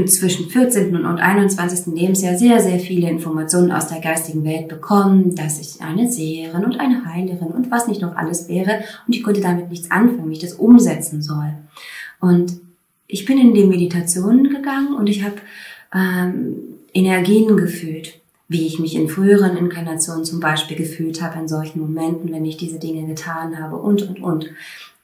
zwischen 0.06 0.48
14. 0.50 0.94
und 1.04 1.18
21. 1.18 1.94
Lebensjahr 1.94 2.36
sehr, 2.36 2.60
sehr 2.60 2.78
viele 2.78 3.08
Informationen 3.08 3.72
aus 3.72 3.88
der 3.88 4.00
geistigen 4.00 4.44
Welt 4.44 4.68
bekommen, 4.68 5.34
dass 5.34 5.60
ich 5.60 5.80
eine 5.80 6.10
Seherin 6.10 6.64
und 6.64 6.80
eine 6.80 7.04
Heilerin 7.04 7.48
und 7.48 7.70
was 7.70 7.86
nicht 7.86 8.02
noch 8.02 8.16
alles 8.16 8.48
wäre. 8.48 8.80
Und 9.06 9.14
ich 9.14 9.22
konnte 9.22 9.40
damit 9.40 9.70
nichts 9.70 9.90
anfangen, 9.90 10.28
wie 10.28 10.34
ich 10.34 10.40
das 10.40 10.54
umsetzen 10.54 11.22
soll. 11.22 11.52
Und 12.20 12.60
ich 13.06 13.24
bin 13.24 13.38
in 13.38 13.54
die 13.54 13.64
Meditationen 13.64 14.50
gegangen 14.50 14.94
und 14.94 15.08
ich 15.08 15.22
habe 15.22 15.36
ähm, 15.94 16.56
Energien 16.92 17.56
gefühlt, 17.56 18.20
wie 18.48 18.66
ich 18.66 18.78
mich 18.78 18.96
in 18.96 19.08
früheren 19.08 19.56
Inkarnationen 19.56 20.24
zum 20.24 20.40
Beispiel 20.40 20.76
gefühlt 20.76 21.22
habe, 21.22 21.38
in 21.38 21.48
solchen 21.48 21.80
Momenten, 21.80 22.32
wenn 22.32 22.44
ich 22.44 22.56
diese 22.56 22.78
Dinge 22.78 23.06
getan 23.06 23.60
habe 23.60 23.76
und, 23.76 24.02
und, 24.02 24.20
und. 24.20 24.50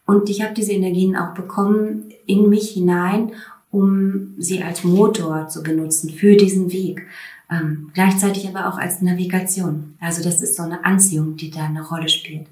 Und 0.06 0.28
ich 0.28 0.42
habe 0.42 0.54
diese 0.54 0.72
Energien 0.72 1.16
auch 1.16 1.34
bekommen 1.34 2.12
in 2.26 2.48
mich 2.48 2.70
hinein 2.70 3.32
um 3.72 4.34
sie 4.38 4.62
als 4.62 4.84
Motor 4.84 5.48
zu 5.48 5.62
benutzen 5.64 6.10
für 6.10 6.36
diesen 6.36 6.70
Weg. 6.70 7.06
Ähm, 7.50 7.90
gleichzeitig 7.94 8.46
aber 8.46 8.68
auch 8.68 8.78
als 8.78 9.02
Navigation. 9.02 9.94
Also 9.98 10.22
das 10.22 10.40
ist 10.42 10.56
so 10.56 10.62
eine 10.62 10.84
Anziehung, 10.84 11.36
die 11.36 11.50
da 11.50 11.64
eine 11.64 11.82
Rolle 11.82 12.08
spielt. 12.08 12.46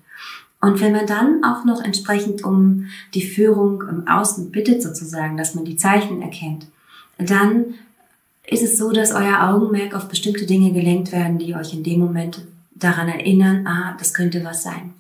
Und 0.61 0.81
wenn 0.81 0.93
man 0.93 1.07
dann 1.07 1.45
auch 1.45 1.65
noch 1.65 1.83
entsprechend 1.83 2.43
um 2.45 2.87
die 3.15 3.25
Führung 3.25 3.83
im 3.83 4.09
Außen 4.09 4.51
bittet 4.51 4.83
sozusagen, 4.83 5.37
dass 5.37 5.55
man 5.55 5.65
die 5.65 5.77
Zeichen 5.77 6.21
erkennt, 6.21 6.67
dann 7.19 7.75
ist 8.47 8.63
es 8.63 8.77
so, 8.77 8.91
dass 8.91 9.13
euer 9.13 9.49
Augenmerk 9.49 9.95
auf 9.95 10.09
bestimmte 10.09 10.45
Dinge 10.47 10.73
gelenkt 10.73 11.13
werden, 11.13 11.39
die 11.39 11.55
euch 11.55 11.73
in 11.73 11.83
dem 11.83 12.01
Moment 12.01 12.47
daran 12.75 13.09
erinnern, 13.09 13.67
ah, 13.67 13.97
das 13.99 14.13
könnte 14.13 14.45
was 14.45 14.63
sein. 14.63 14.95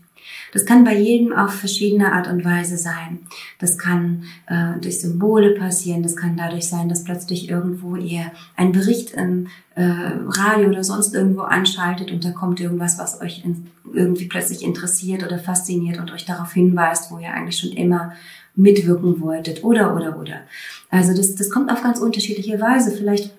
Das 0.52 0.64
kann 0.64 0.84
bei 0.84 0.98
jedem 0.98 1.32
auf 1.32 1.52
verschiedene 1.54 2.12
Art 2.12 2.28
und 2.28 2.44
Weise 2.44 2.76
sein. 2.76 3.20
Das 3.58 3.78
kann 3.78 4.24
äh, 4.46 4.80
durch 4.80 5.00
Symbole 5.00 5.54
passieren, 5.54 6.02
das 6.02 6.16
kann 6.16 6.36
dadurch 6.36 6.68
sein, 6.68 6.88
dass 6.88 7.04
plötzlich 7.04 7.48
irgendwo 7.48 7.96
ihr 7.96 8.32
einen 8.56 8.72
Bericht 8.72 9.12
im 9.12 9.48
äh, 9.74 9.82
Radio 9.82 10.68
oder 10.68 10.84
sonst 10.84 11.14
irgendwo 11.14 11.42
anschaltet 11.42 12.10
und 12.10 12.24
da 12.24 12.30
kommt 12.30 12.60
irgendwas, 12.60 12.98
was 12.98 13.20
euch 13.20 13.44
in, 13.44 13.68
irgendwie 13.92 14.26
plötzlich 14.26 14.62
interessiert 14.62 15.24
oder 15.24 15.38
fasziniert 15.38 15.98
und 15.98 16.12
euch 16.12 16.24
darauf 16.24 16.52
hinweist, 16.52 17.10
wo 17.10 17.18
ihr 17.18 17.32
eigentlich 17.32 17.58
schon 17.58 17.72
immer 17.72 18.12
mitwirken 18.56 19.20
wolltet 19.20 19.64
oder 19.64 19.94
oder 19.94 20.18
oder. 20.18 20.40
Also 20.90 21.16
das, 21.16 21.34
das 21.36 21.50
kommt 21.50 21.70
auf 21.70 21.82
ganz 21.82 22.00
unterschiedliche 22.00 22.60
Weise. 22.60 22.90
Vielleicht 22.90 23.32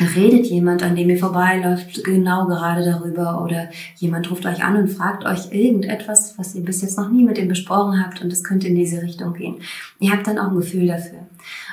redet 0.00 0.46
jemand, 0.46 0.82
an 0.82 0.96
dem 0.96 1.10
ihr 1.10 1.18
vorbeiläuft, 1.18 2.02
genau 2.04 2.46
gerade 2.46 2.84
darüber 2.84 3.42
oder 3.44 3.68
jemand 3.96 4.30
ruft 4.30 4.46
euch 4.46 4.64
an 4.64 4.76
und 4.76 4.88
fragt 4.88 5.24
euch 5.24 5.52
irgendetwas, 5.52 6.38
was 6.38 6.54
ihr 6.54 6.62
bis 6.62 6.80
jetzt 6.80 6.96
noch 6.96 7.10
nie 7.10 7.24
mit 7.24 7.38
ihm 7.38 7.48
besprochen 7.48 8.02
habt 8.02 8.22
und 8.22 8.32
es 8.32 8.42
könnte 8.42 8.68
in 8.68 8.74
diese 8.74 9.02
Richtung 9.02 9.34
gehen. 9.34 9.56
Ihr 10.00 10.12
habt 10.12 10.26
dann 10.26 10.38
auch 10.38 10.48
ein 10.48 10.56
Gefühl 10.56 10.86
dafür. 10.86 11.26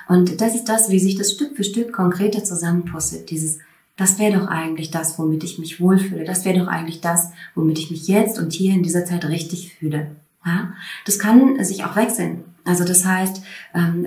Und 0.08 0.42
das 0.42 0.56
ist 0.56 0.66
das, 0.66 0.90
wie 0.90 1.00
sich 1.00 1.16
das 1.16 1.32
Stück 1.32 1.56
für 1.56 1.64
Stück 1.64 1.94
konkreter 1.94 2.44
zusammenpuzzelt. 2.44 3.30
Dieses, 3.30 3.60
das 3.96 4.20
wäre 4.20 4.38
doch 4.38 4.48
eigentlich 4.48 4.92
das, 4.92 5.18
womit 5.18 5.44
ich 5.44 5.60
mich 5.60 5.80
wohlfühle. 5.80 6.26
Das 6.26 6.46
wäre 6.46 6.60
doch 6.60 6.68
eigentlich 6.68 7.00
das, 7.00 7.32
womit 7.56 7.80
ich 7.80 7.90
mich 7.90 8.08
jetzt 8.08 8.38
und 8.38 8.52
hier 8.52 8.74
in 8.74 8.84
dieser 8.84 9.06
Zeit 9.06 9.24
richtig 9.26 9.76
fühle. 9.76 10.12
Ja? 10.46 10.74
Das 11.06 11.20
kann 11.20 11.64
sich 11.64 11.86
auch 11.86 11.96
wechseln. 11.96 12.44
Also 12.70 12.84
das 12.84 13.04
heißt, 13.04 13.42
ähm, 13.74 14.06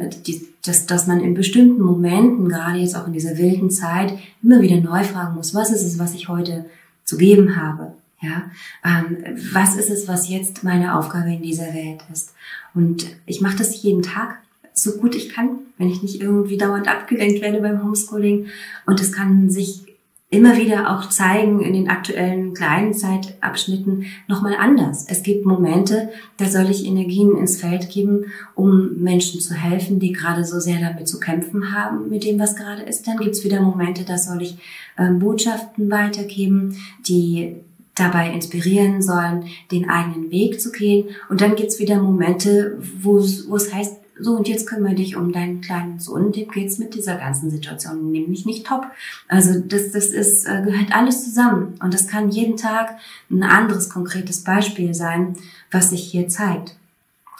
dass, 0.64 0.87
dass 0.87 1.09
man 1.09 1.20
in 1.20 1.35
bestimmten 1.35 1.83
Momenten, 1.83 2.48
gerade 2.48 2.79
jetzt 2.79 2.94
auch 2.94 3.09
in 3.09 3.12
dieser 3.12 3.37
wilden 3.37 3.70
Zeit, 3.70 4.16
immer 4.40 4.61
wieder 4.61 4.77
neu 4.77 5.03
fragen 5.03 5.35
muss, 5.35 5.53
was 5.53 5.72
ist 5.72 5.83
es, 5.83 5.98
was 5.98 6.14
ich 6.14 6.29
heute 6.29 6.64
zu 7.05 7.16
geben 7.16 7.57
habe? 7.57 7.92
Ja, 8.20 8.44
ähm, 8.85 9.16
was 9.53 9.75
ist 9.75 9.90
es, 9.90 10.07
was 10.07 10.29
jetzt 10.29 10.62
meine 10.62 10.96
Aufgabe 10.96 11.33
in 11.33 11.42
dieser 11.42 11.75
Welt 11.75 12.05
ist? 12.12 12.35
Und 12.72 13.05
ich 13.27 13.40
mache 13.40 13.57
das 13.57 13.83
jeden 13.83 14.03
Tag 14.03 14.38
so 14.75 14.92
gut 14.92 15.16
ich 15.16 15.29
kann, 15.29 15.59
wenn 15.77 15.90
ich 15.90 16.03
nicht 16.03 16.22
irgendwie 16.22 16.57
dauernd 16.57 16.88
abgelenkt 16.88 17.42
werde 17.42 17.61
beim 17.61 17.83
Homeschooling. 17.83 18.46
Und 18.87 19.01
es 19.01 19.12
kann 19.12 19.51
sich 19.51 19.91
immer 20.33 20.57
wieder 20.57 20.90
auch 20.90 21.11
zeigen 21.11 21.61
in 21.61 21.75
den 21.75 21.90
aktuellen 21.90 22.55
kleinen 22.55 22.95
Zeitabschnitten 22.95 24.07
nochmal 24.29 24.57
anders. 24.59 25.05
Es 25.07 25.23
gibt 25.23 25.45
Momente, 25.45 26.09
da 26.38 26.47
soll 26.47 26.71
ich 26.71 26.87
Energien 26.87 27.37
ins 27.37 27.61
Feld 27.61 27.90
geben, 27.90 28.25
um 28.55 28.97
Menschen 28.97 29.42
zu 29.42 29.53
helfen, 29.53 30.01
die 30.01 30.12
gerade 30.12 30.47
so 30.47 30.59
sehr 30.59 30.81
damit 30.81 31.07
zu 31.07 31.21
kämpfen 31.21 31.75
haben, 31.75 32.09
mit 32.09 32.25
dem, 32.25 32.40
was 32.40 32.57
gerade 32.57 32.81
ist. 32.81 33.07
Dann 33.07 33.18
gibt's 33.18 33.45
wieder 33.45 33.61
Momente, 33.61 34.05
da 34.05 34.16
soll 34.16 34.40
ich 34.40 34.57
äh, 34.97 35.11
Botschaften 35.11 35.90
weitergeben, 35.90 36.79
die 37.07 37.57
dabei 37.95 38.33
inspirieren 38.33 39.03
sollen, 39.03 39.45
den 39.71 39.90
eigenen 39.90 40.31
Weg 40.31 40.62
zu 40.62 40.73
gehen. 40.73 41.11
Und 41.29 41.42
dann 41.42 41.57
gibt's 41.57 41.79
wieder 41.79 42.03
Momente, 42.03 42.79
wo 43.03 43.18
es 43.18 43.75
heißt, 43.75 44.02
so 44.23 44.33
und 44.33 44.49
jetzt 44.49 44.67
kümmere 44.67 44.95
dich 44.95 45.17
um 45.17 45.33
deinen 45.33 45.61
kleinen 45.61 45.99
Sohn, 45.99 46.33
dem 46.33 46.49
geht's 46.51 46.79
mit 46.79 46.95
dieser 46.95 47.17
ganzen 47.17 47.51
Situation 47.51 48.11
nämlich 48.11 48.47
nicht 48.47 48.67
top. 48.67 48.87
Also 49.29 49.61
das, 49.61 49.93
das 49.93 50.07
ist, 50.07 50.47
äh, 50.47 50.63
gehört 50.63 50.95
alles 50.95 51.25
zusammen 51.25 51.75
und 51.83 51.93
das 51.93 52.09
kann 52.09 52.31
jeden 52.31 52.57
Tag 52.57 52.97
ein 53.31 53.43
anderes 53.43 53.91
konkretes 53.91 54.45
Beispiel 54.45 54.95
sein, 54.95 55.37
was 55.71 55.91
sich 55.91 56.03
hier 56.11 56.29
zeigt. 56.29 56.77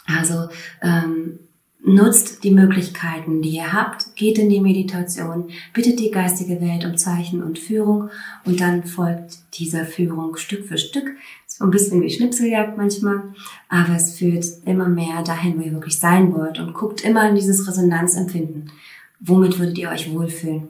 Also 0.05 0.49
ähm, 0.81 1.39
Nutzt 1.85 2.45
die 2.45 2.51
Möglichkeiten, 2.51 3.41
die 3.41 3.57
ihr 3.57 3.73
habt, 3.73 4.15
geht 4.15 4.37
in 4.37 4.49
die 4.49 4.61
Meditation, 4.61 5.49
bittet 5.73 5.99
die 5.99 6.11
geistige 6.11 6.61
Welt 6.61 6.85
um 6.85 6.97
Zeichen 6.97 7.43
und 7.43 7.59
Führung 7.59 8.09
und 8.45 8.61
dann 8.61 8.85
folgt 8.85 9.39
dieser 9.59 9.85
Führung 9.85 10.37
Stück 10.37 10.65
für 10.65 10.77
Stück. 10.77 11.17
Ist 11.53 11.61
ein 11.61 11.69
bisschen 11.69 12.01
wie 12.01 12.09
Schnipseljagd 12.09 12.79
manchmal, 12.79 13.21
aber 13.69 13.95
es 13.95 14.17
führt 14.17 14.43
immer 14.65 14.89
mehr 14.89 15.21
dahin, 15.21 15.59
wo 15.59 15.61
ihr 15.61 15.71
wirklich 15.71 15.99
sein 15.99 16.33
wollt 16.33 16.57
und 16.57 16.73
guckt 16.73 17.01
immer 17.01 17.29
in 17.29 17.35
dieses 17.35 17.67
Resonanzempfinden. 17.67 18.71
Womit 19.19 19.59
würdet 19.59 19.77
ihr 19.77 19.91
euch 19.91 20.11
wohlfühlen? 20.11 20.69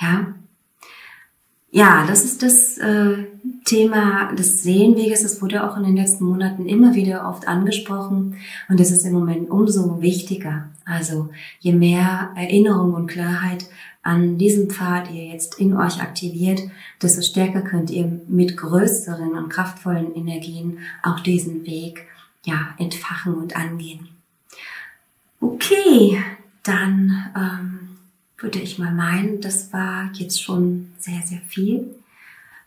Ja? 0.00 0.28
Ja, 1.72 2.06
das 2.06 2.24
ist 2.24 2.44
das 2.44 2.78
äh, 2.78 3.24
Thema 3.64 4.32
des 4.34 4.62
Sehenweges. 4.62 5.22
Das 5.22 5.42
wurde 5.42 5.68
auch 5.68 5.76
in 5.76 5.82
den 5.82 5.96
letzten 5.96 6.26
Monaten 6.26 6.66
immer 6.66 6.94
wieder 6.94 7.28
oft 7.28 7.48
angesprochen 7.48 8.36
und 8.68 8.78
es 8.78 8.92
ist 8.92 9.04
im 9.04 9.14
Moment 9.14 9.50
umso 9.50 10.00
wichtiger. 10.00 10.68
Also 10.84 11.30
je 11.58 11.72
mehr 11.72 12.30
Erinnerung 12.36 12.94
und 12.94 13.08
Klarheit 13.08 13.66
an 14.02 14.38
diesem 14.38 14.70
Pfad 14.70 15.10
ihr 15.10 15.26
jetzt 15.26 15.58
in 15.60 15.76
euch 15.76 16.00
aktiviert, 16.00 16.60
desto 17.02 17.22
stärker 17.22 17.62
könnt 17.62 17.90
ihr 17.90 18.20
mit 18.28 18.56
größeren 18.56 19.32
und 19.32 19.50
kraftvollen 19.50 20.14
Energien 20.14 20.78
auch 21.02 21.20
diesen 21.20 21.66
Weg 21.66 22.06
ja 22.44 22.74
entfachen 22.78 23.34
und 23.34 23.56
angehen. 23.56 24.08
Okay, 25.40 26.22
dann 26.62 27.26
ähm, 27.36 27.88
würde 28.38 28.58
ich 28.58 28.78
mal 28.78 28.92
meinen, 28.92 29.40
das 29.40 29.72
war 29.72 30.10
jetzt 30.14 30.42
schon 30.42 30.92
sehr, 30.98 31.20
sehr 31.24 31.40
viel. 31.46 31.94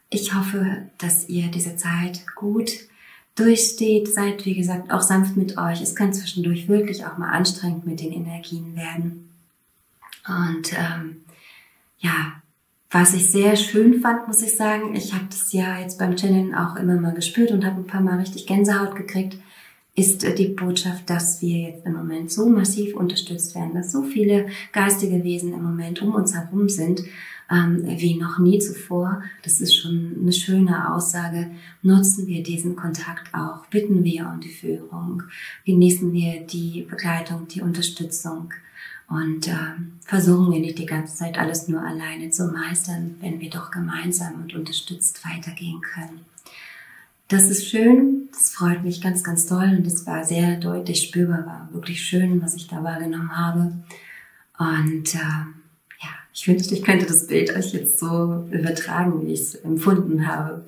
Ich 0.10 0.36
hoffe, 0.36 0.84
dass 1.00 1.28
ihr 1.30 1.48
diese 1.48 1.76
Zeit 1.76 2.24
gut 2.36 2.72
durchsteht. 3.36 4.14
Seid, 4.14 4.46
wie 4.46 4.54
gesagt, 4.54 4.92
auch 4.92 5.02
sanft 5.02 5.36
mit 5.36 5.58
euch. 5.58 5.82
Es 5.82 5.96
kann 5.96 6.14
zwischendurch 6.14 6.68
wirklich 6.68 7.06
auch 7.06 7.18
mal 7.18 7.32
anstrengend 7.32 7.86
mit 7.86 8.00
den 8.00 8.12
Energien 8.12 8.76
werden. 8.76 9.33
Und 10.28 10.74
ähm, 10.74 11.26
ja, 11.98 12.42
was 12.92 13.14
ich 13.14 13.30
sehr 13.30 13.56
schön 13.56 14.02
fand, 14.02 14.28
muss 14.28 14.42
ich 14.42 14.56
sagen, 14.56 14.96
ich 14.96 15.14
habe 15.14 15.26
das 15.30 15.52
ja 15.52 15.80
jetzt 15.80 15.98
beim 15.98 16.16
Channeln 16.16 16.54
auch 16.54 16.76
immer 16.76 16.96
mal 16.96 17.14
gespürt 17.14 17.52
und 17.52 17.66
habe 17.66 17.82
ein 17.82 17.88
paar 17.88 18.02
Mal 18.02 18.20
richtig 18.20 18.46
Gänsehaut 18.46 18.96
gekriegt 18.96 19.38
ist 19.96 20.24
die 20.38 20.48
Botschaft, 20.48 21.10
dass 21.10 21.42
wir 21.42 21.70
jetzt 21.70 21.86
im 21.86 21.94
Moment 21.94 22.32
so 22.32 22.50
massiv 22.50 22.96
unterstützt 22.96 23.54
werden, 23.54 23.76
dass 23.76 23.92
so 23.92 24.02
viele 24.02 24.48
geistige 24.72 25.24
Wesen 25.24 25.54
im 25.54 25.62
Moment 25.62 26.02
um 26.02 26.16
uns 26.16 26.34
herum 26.34 26.68
sind, 26.68 27.04
ähm, 27.52 27.84
wie 27.86 28.16
noch 28.16 28.40
nie 28.40 28.58
zuvor. 28.58 29.22
Das 29.44 29.62
ist 29.62 29.76
schon 29.76 30.16
eine 30.20 30.34
schöne 30.34 30.92
Aussage. 30.92 31.52
Nutzen 31.84 32.26
wir 32.26 32.42
diesen 32.42 32.76
Kontakt 32.76 33.34
auch, 33.36 33.68
bitten 33.68 34.04
wir 34.04 34.28
um 34.34 34.40
die 34.40 34.50
Führung, 34.50 35.24
genießen 35.66 36.12
wir 36.12 36.42
die 36.42 36.88
Begleitung, 36.90 37.48
die 37.48 37.62
Unterstützung 37.62 38.52
und 39.10 39.48
äh, 39.48 39.56
versuchen 40.06 40.52
wir 40.52 40.60
nicht 40.60 40.80
die 40.80 40.86
ganze 40.86 41.16
Zeit 41.16 41.38
alles 41.38 41.68
nur 41.68 41.82
alleine 41.82 42.30
zu 42.30 42.48
meistern, 42.48 43.16
wenn 43.20 43.40
wir 43.40 43.50
doch 43.50 43.72
gemeinsam 43.72 44.42
und 44.42 44.54
unterstützt 44.54 45.24
weitergehen 45.26 45.82
können. 45.82 46.26
Das 47.28 47.50
ist 47.50 47.68
schön, 47.68 48.30
das 48.32 48.52
freut 48.52 48.84
mich 48.84 49.02
ganz, 49.02 49.24
ganz 49.24 49.46
toll 49.46 49.76
und 49.78 49.88
es 49.88 50.06
war 50.06 50.24
sehr 50.24 50.58
deutlich 50.58 51.04
spürbar, 51.04 51.46
war 51.46 51.70
wirklich 51.72 52.02
schön, 52.02 52.42
was 52.42 52.56
ich 52.56 52.68
da 52.68 52.84
wahrgenommen 52.84 53.36
habe. 53.36 53.74
Und 54.58 55.16
äh, 55.16 55.18
ja, 55.18 56.10
ich 56.34 56.48
wünschte, 56.48 56.76
ich 56.76 56.84
könnte 56.84 57.06
das 57.06 57.28
Bild 57.28 57.56
euch 57.56 57.74
jetzt 57.74 58.00
so 58.00 58.48
übertragen, 58.52 59.26
wie 59.26 59.34
ich 59.34 59.42
es 59.42 59.56
empfunden 59.56 60.28
habe. 60.28 60.66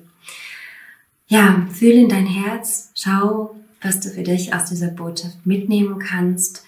Ja, 1.28 1.66
fühle 1.72 2.02
in 2.02 2.08
dein 2.08 2.26
Herz, 2.26 2.90
schau, 2.94 3.56
was 3.82 4.00
du 4.00 4.10
für 4.10 4.22
dich 4.22 4.54
aus 4.54 4.66
dieser 4.66 4.88
Botschaft 4.88 5.44
mitnehmen 5.44 5.98
kannst. 5.98 6.64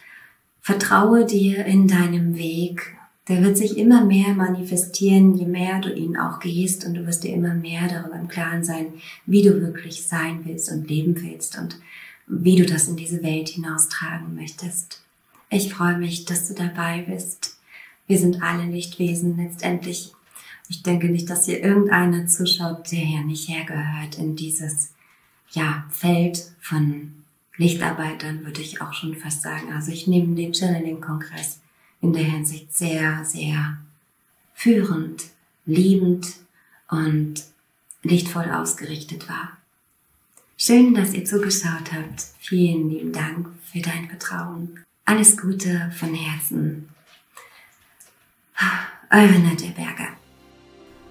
Vertraue 0.69 1.25
dir 1.25 1.65
in 1.65 1.89
deinem 1.89 2.37
Weg 2.37 2.99
der 3.29 3.43
wird 3.43 3.59
sich 3.59 3.77
immer 3.77 4.05
mehr 4.05 4.33
manifestieren, 4.35 5.35
je 5.35 5.47
mehr 5.47 5.81
du 5.81 5.93
ihn 5.93 6.17
auch 6.17 6.41
gehst 6.41 6.87
und 6.87 6.95
du 6.95 7.07
wirst 7.07 7.25
dir 7.25 7.35
immer 7.35 7.55
mehr 7.55 7.87
darüber 7.87 8.19
im 8.19 8.29
Klaren 8.29 8.65
sein, 8.65 8.95
wie 9.27 9.43
du 9.43 9.61
wirklich 9.61 10.07
sein 10.07 10.41
willst 10.45 10.73
und 10.73 10.89
leben 10.89 11.15
willst 11.21 11.59
und 11.59 11.79
wie 12.27 12.57
du 12.57 12.65
das 12.65 12.89
in 12.89 12.97
diese 12.97 13.23
Welt 13.23 13.51
hinaustragen 13.51 14.35
möchtest. 14.35 15.03
Ich 15.51 15.73
freue 15.73 15.99
mich, 15.99 16.25
dass 16.25 16.49
du 16.49 16.55
dabei 16.55 17.03
bist. 17.03 17.59
Wir 18.07 18.19
sind 18.19 18.43
alle 18.43 18.65
Lichtwesen 18.65 19.37
letztendlich. 19.37 20.13
Ich 20.71 20.83
denke 20.83 21.09
nicht, 21.09 21.29
dass 21.29 21.45
hier 21.45 21.63
irgendeiner 21.63 22.27
zuschaut, 22.27 22.91
der 22.93 23.01
hier 23.01 23.25
nicht 23.25 23.49
hergehört 23.49 24.17
in 24.17 24.37
dieses, 24.37 24.95
ja, 25.51 25.85
Feld 25.91 26.51
von 26.61 27.13
Lichtarbeitern, 27.59 28.45
würde 28.45 28.63
ich 28.63 28.81
auch 28.81 28.95
schon 28.95 29.15
fast 29.15 29.43
sagen. 29.43 29.73
Also 29.75 29.93
ich 29.93 30.07
nehme 30.07 30.35
den 30.35 30.55
Channeling-Kongress 30.55 31.61
in 32.01 32.13
der 32.13 32.25
Hinsicht 32.25 32.73
sehr, 32.73 33.25
sehr 33.25 33.79
führend, 34.55 35.25
liebend 35.67 36.35
und 36.89 37.45
lichtvoll 38.03 38.51
ausgerichtet 38.51 39.29
war. 39.29 39.59
Schön, 40.57 40.95
dass 40.95 41.13
ihr 41.15 41.25
zugeschaut 41.25 41.93
habt. 41.93 42.25
Vielen 42.39 42.91
lieben 42.91 43.13
Dank 43.13 43.49
für 43.65 43.81
dein 43.81 44.09
Vertrauen. 44.09 44.81
Alles 45.05 45.37
Gute 45.37 45.91
von 45.97 46.15
Herzen. 46.15 46.89
Eure 49.11 49.39
Nadja 49.39 49.71
Berger. 49.71 50.09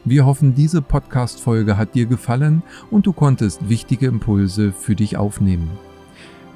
Wir 0.06 0.26
hoffen, 0.26 0.56
diese 0.56 0.82
Podcast-Folge 0.82 1.78
hat 1.78 1.96
dir 1.96 2.06
gefallen 2.06 2.64
und 2.92 3.06
du 3.06 3.14
konntest 3.14 3.68
wichtige 3.68 4.08
Impulse 4.08 4.72
für 4.72 4.96
dich 4.96 5.18
aufnehmen. 5.18 5.78